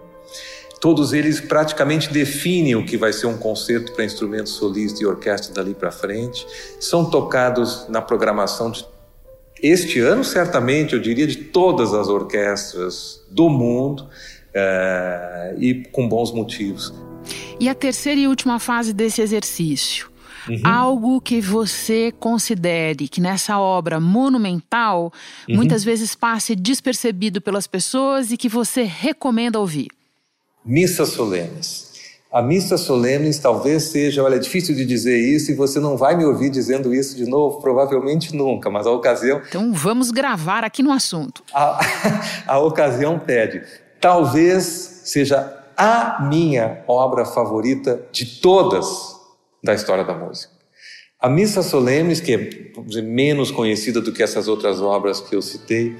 Todos 0.81 1.13
eles 1.13 1.41
praticamente 1.41 2.13
definem 2.13 2.77
o 2.77 2.87
que 2.87 2.97
vai 2.97 3.13
ser 3.13 3.27
um 3.27 3.37
concerto 3.37 3.93
para 3.93 4.05
instrumento 4.05 4.49
solista 4.51 5.03
e 5.03 5.07
orquestra 5.07 5.53
dali 5.53 5.75
para 5.75 5.91
frente. 5.91 6.47
São 6.79 7.11
tocados 7.11 7.89
na 7.89 8.01
programação 8.01 8.71
de 8.71 8.87
este 9.61 9.99
ano, 9.99 10.23
certamente, 10.23 10.95
eu 10.95 11.01
diria, 11.01 11.27
de 11.27 11.37
todas 11.37 11.93
as 11.93 12.07
orquestras 12.07 13.21
do 13.29 13.49
mundo 13.49 14.09
é, 14.55 15.57
e 15.59 15.75
com 15.91 16.09
bons 16.09 16.31
motivos. 16.31 16.95
E 17.59 17.69
a 17.69 17.75
terceira 17.75 18.21
e 18.21 18.29
última 18.29 18.61
fase 18.61 18.93
desse 18.93 19.21
exercício? 19.21 20.14
Uhum. 20.49 20.61
Algo 20.65 21.21
que 21.21 21.41
você 21.41 22.13
considere 22.13 23.09
que 23.09 23.21
nessa 23.21 23.59
obra 23.59 23.99
monumental 23.99 25.13
uhum. 25.49 25.57
muitas 25.57 25.83
vezes 25.85 26.15
passe 26.15 26.55
despercebido 26.55 27.41
pelas 27.41 27.67
pessoas 27.67 28.31
e 28.31 28.37
que 28.37 28.49
você 28.49 28.83
recomenda 28.83 29.59
ouvir. 29.59 29.89
Missas 30.65 31.11
solenes. 31.11 31.95
A 32.35 32.43
missa 32.43 32.77
solenes 32.77 33.39
talvez 33.39 33.85
seja, 33.85 34.21
olha, 34.25 34.35
é 34.35 34.39
difícil 34.41 34.75
de 34.75 34.85
dizer 34.85 35.17
isso 35.17 35.53
e 35.53 35.55
você 35.55 35.79
não 35.79 35.97
vai 35.97 36.17
me 36.17 36.25
ouvir 36.25 36.51
dizendo 36.51 36.93
isso 36.93 37.17
de 37.17 37.27
novo, 37.27 37.61
provavelmente 37.61 38.35
nunca, 38.35 38.69
mas 38.69 38.89
a 38.89 38.91
ocasião. 38.91 39.41
Então 39.49 39.73
vamos 39.73 40.11
gravar 40.11 40.65
aqui 40.65 40.83
no 40.83 40.91
assunto. 40.91 41.45
A, 41.55 41.79
a 42.49 42.59
ocasião 42.59 43.21
pede. 43.21 43.63
Talvez 44.01 44.65
seja 45.05 45.65
a 45.77 46.27
minha 46.29 46.83
obra 46.89 47.25
favorita 47.25 48.03
de 48.11 48.41
todas 48.41 49.14
da 49.65 49.75
história 49.75 50.05
da 50.05 50.15
música. 50.15 50.53
A 51.19 51.29
Missa 51.29 51.63
Solenes, 51.63 52.21
que 52.21 52.35
é 52.35 52.37
dizer, 52.83 53.03
menos 53.03 53.51
conhecida 53.51 53.99
do 53.99 54.13
que 54.13 54.23
essas 54.23 54.47
outras 54.47 54.83
obras 54.83 55.21
que 55.21 55.35
eu 55.35 55.41
citei, 55.41 55.97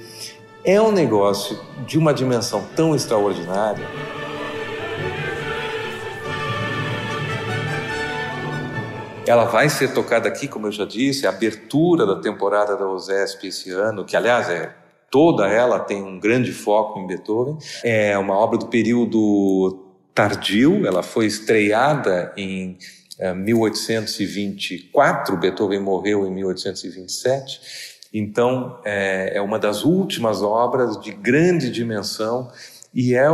é 0.63 0.79
um 0.79 0.91
negócio 0.91 1.59
de 1.87 1.97
uma 1.97 2.13
dimensão 2.13 2.63
tão 2.75 2.95
extraordinária. 2.95 3.85
Ela 9.27 9.45
vai 9.45 9.67
ser 9.67 9.91
tocada 9.93 10.27
aqui, 10.27 10.47
como 10.47 10.67
eu 10.67 10.71
já 10.71 10.85
disse, 10.85 11.25
a 11.25 11.31
abertura 11.31 12.05
da 12.05 12.21
temporada 12.21 12.77
da 12.77 12.87
OSESP 12.87 13.47
esse 13.47 13.71
ano, 13.71 14.05
que 14.05 14.15
aliás 14.15 14.47
é 14.47 14.75
toda 15.09 15.47
ela 15.47 15.79
tem 15.79 16.03
um 16.03 16.19
grande 16.19 16.51
foco 16.51 16.99
em 16.99 17.07
Beethoven. 17.07 17.57
É 17.83 18.15
uma 18.15 18.35
obra 18.35 18.59
do 18.59 18.67
período 18.67 19.83
tardio, 20.13 20.85
ela 20.85 21.01
foi 21.01 21.25
estreada 21.25 22.31
em 22.37 22.77
1824, 23.19 25.33
eh, 25.33 25.37
Beethoven 25.37 25.79
morreu 25.79 26.25
em 26.25 26.31
1827. 26.31 27.95
Então, 28.13 28.79
é, 28.85 29.37
é 29.37 29.41
uma 29.41 29.59
das 29.59 29.83
últimas 29.83 30.41
obras 30.41 30.99
de 31.01 31.11
grande 31.11 31.69
dimensão 31.69 32.49
e 32.93 33.13
é, 33.13 33.27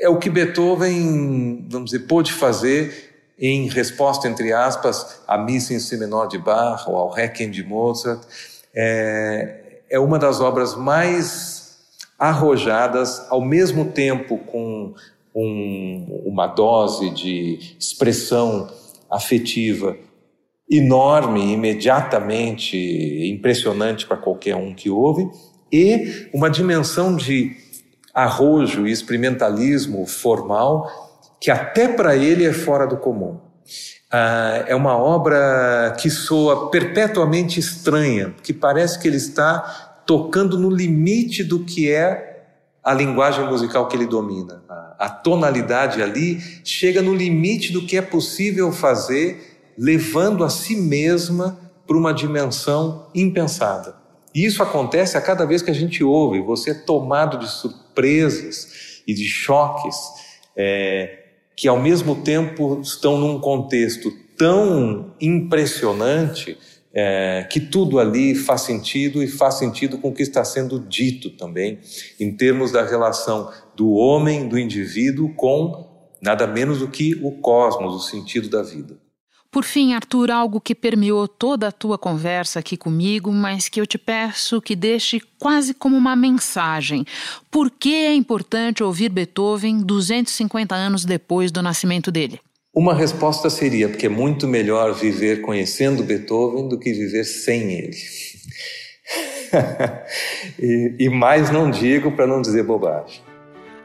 é 0.00 0.08
o 0.08 0.18
que 0.18 0.28
Beethoven, 0.28 1.64
vamos 1.70 1.92
dizer, 1.92 2.06
pôde 2.06 2.32
fazer 2.32 3.08
em 3.38 3.68
resposta, 3.68 4.26
entre 4.26 4.52
aspas, 4.52 5.20
à 5.26 5.38
missa 5.38 5.72
em 5.72 5.78
si 5.78 5.96
menor 5.96 6.26
de 6.26 6.38
Bach 6.38 6.88
ou 6.88 6.96
ao 6.96 7.08
Requiem 7.08 7.50
de 7.50 7.62
Mozart. 7.62 8.20
É, 8.74 9.80
é 9.88 9.98
uma 9.98 10.18
das 10.18 10.40
obras 10.40 10.74
mais 10.74 11.78
arrojadas, 12.18 13.24
ao 13.30 13.40
mesmo 13.40 13.92
tempo 13.92 14.38
com 14.38 14.94
um, 15.38 16.22
uma 16.26 16.46
dose 16.46 17.10
de 17.10 17.58
expressão 17.78 18.68
afetiva 19.10 19.96
enorme, 20.70 21.52
imediatamente 21.52 22.76
impressionante 23.32 24.06
para 24.06 24.16
qualquer 24.16 24.56
um 24.56 24.74
que 24.74 24.90
ouve, 24.90 25.28
e 25.72 26.28
uma 26.34 26.50
dimensão 26.50 27.14
de 27.14 27.56
arrojo 28.12 28.86
e 28.86 28.90
experimentalismo 28.90 30.04
formal 30.06 30.90
que 31.40 31.50
até 31.50 31.86
para 31.88 32.16
ele 32.16 32.44
é 32.44 32.52
fora 32.52 32.86
do 32.86 32.96
comum. 32.96 33.38
Ah, 34.10 34.64
é 34.66 34.74
uma 34.74 34.96
obra 34.96 35.94
que 36.00 36.10
soa 36.10 36.70
perpetuamente 36.70 37.60
estranha, 37.60 38.34
que 38.42 38.52
parece 38.52 38.98
que 38.98 39.06
ele 39.06 39.18
está 39.18 40.02
tocando 40.06 40.58
no 40.58 40.70
limite 40.70 41.44
do 41.44 41.64
que 41.64 41.90
é 41.90 42.27
a 42.88 42.94
linguagem 42.94 43.46
musical 43.46 43.86
que 43.86 43.94
ele 43.94 44.06
domina. 44.06 44.64
A 44.98 45.10
tonalidade 45.10 46.02
ali 46.02 46.40
chega 46.64 47.02
no 47.02 47.14
limite 47.14 47.70
do 47.70 47.84
que 47.84 47.98
é 47.98 48.00
possível 48.00 48.72
fazer, 48.72 49.72
levando 49.76 50.42
a 50.42 50.48
si 50.48 50.74
mesma 50.74 51.58
para 51.86 51.98
uma 51.98 52.14
dimensão 52.14 53.06
impensada. 53.14 53.94
E 54.34 54.42
isso 54.42 54.62
acontece 54.62 55.18
a 55.18 55.20
cada 55.20 55.44
vez 55.44 55.60
que 55.60 55.70
a 55.70 55.74
gente 55.74 56.02
ouve, 56.02 56.40
você 56.40 56.70
é 56.70 56.74
tomado 56.74 57.38
de 57.38 57.50
surpresas 57.50 59.02
e 59.06 59.12
de 59.12 59.28
choques. 59.28 59.94
É, 60.56 61.24
que 61.54 61.68
ao 61.68 61.78
mesmo 61.78 62.14
tempo 62.14 62.80
estão 62.82 63.18
num 63.18 63.38
contexto 63.38 64.12
tão 64.36 65.12
impressionante 65.20 66.56
é, 67.00 67.46
que 67.48 67.60
tudo 67.60 68.00
ali 68.00 68.34
faz 68.34 68.62
sentido 68.62 69.22
e 69.22 69.28
faz 69.28 69.54
sentido 69.54 69.98
com 69.98 70.08
o 70.08 70.12
que 70.12 70.24
está 70.24 70.44
sendo 70.44 70.80
dito 70.80 71.30
também, 71.30 71.78
em 72.18 72.36
termos 72.36 72.72
da 72.72 72.84
relação 72.84 73.52
do 73.76 73.92
homem, 73.92 74.48
do 74.48 74.58
indivíduo, 74.58 75.32
com 75.34 75.86
nada 76.20 76.44
menos 76.44 76.80
do 76.80 76.88
que 76.88 77.14
o 77.22 77.30
cosmos, 77.40 77.94
o 77.94 78.00
sentido 78.00 78.48
da 78.48 78.64
vida. 78.64 78.98
Por 79.48 79.62
fim, 79.62 79.94
Arthur, 79.94 80.32
algo 80.32 80.60
que 80.60 80.74
permeou 80.74 81.28
toda 81.28 81.68
a 81.68 81.72
tua 81.72 81.96
conversa 81.96 82.58
aqui 82.58 82.76
comigo, 82.76 83.32
mas 83.32 83.68
que 83.68 83.80
eu 83.80 83.86
te 83.86 83.96
peço 83.96 84.60
que 84.60 84.74
deixe 84.74 85.20
quase 85.38 85.74
como 85.74 85.96
uma 85.96 86.16
mensagem. 86.16 87.06
Por 87.48 87.70
que 87.70 87.94
é 87.94 88.14
importante 88.14 88.82
ouvir 88.82 89.08
Beethoven 89.08 89.82
250 89.82 90.74
anos 90.74 91.04
depois 91.04 91.52
do 91.52 91.62
nascimento 91.62 92.10
dele? 92.10 92.40
Uma 92.74 92.94
resposta 92.94 93.48
seria 93.48 93.88
porque 93.88 94.06
é 94.06 94.10
muito 94.10 94.46
melhor 94.46 94.94
viver 94.94 95.40
conhecendo 95.40 96.04
Beethoven 96.04 96.68
do 96.68 96.78
que 96.78 96.92
viver 96.92 97.24
sem 97.24 97.72
ele. 97.72 97.96
e, 100.58 100.94
e 100.98 101.08
mais 101.08 101.50
não 101.50 101.70
digo 101.70 102.12
para 102.12 102.26
não 102.26 102.40
dizer 102.40 102.62
bobagem. 102.62 103.22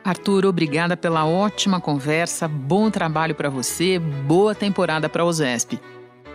Arthur, 0.04 0.46
obrigada 0.46 0.98
pela 0.98 1.26
ótima 1.26 1.80
conversa, 1.80 2.46
bom 2.46 2.92
trabalho 2.92 3.34
para 3.34 3.50
você, 3.50 3.98
boa 3.98 4.54
temporada 4.54 5.08
para 5.08 5.24
o 5.24 5.32
ZESP. 5.32 5.80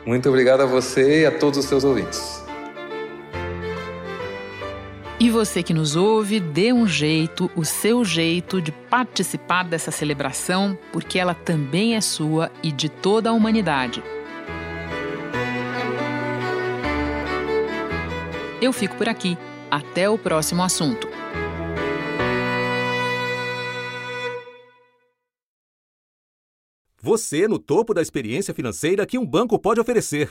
Muito 0.06 0.26
obrigado 0.28 0.62
a 0.62 0.66
você 0.66 1.22
e 1.22 1.26
a 1.26 1.30
todos 1.30 1.58
os 1.58 1.66
seus 1.66 1.84
ouvintes. 1.84 2.47
E 5.20 5.30
você 5.30 5.64
que 5.64 5.74
nos 5.74 5.96
ouve, 5.96 6.38
dê 6.38 6.72
um 6.72 6.86
jeito, 6.86 7.50
o 7.56 7.64
seu 7.64 8.04
jeito 8.04 8.62
de 8.62 8.70
participar 8.70 9.64
dessa 9.64 9.90
celebração, 9.90 10.78
porque 10.92 11.18
ela 11.18 11.34
também 11.34 11.96
é 11.96 12.00
sua 12.00 12.52
e 12.62 12.70
de 12.70 12.88
toda 12.88 13.30
a 13.30 13.32
humanidade. 13.32 14.00
Eu 18.62 18.72
fico 18.72 18.96
por 18.96 19.08
aqui. 19.08 19.36
Até 19.68 20.08
o 20.08 20.16
próximo 20.16 20.62
assunto. 20.62 21.08
Você 27.00 27.48
no 27.48 27.58
topo 27.58 27.92
da 27.92 28.00
experiência 28.00 28.54
financeira 28.54 29.04
que 29.04 29.18
um 29.18 29.26
banco 29.26 29.58
pode 29.58 29.80
oferecer. 29.80 30.30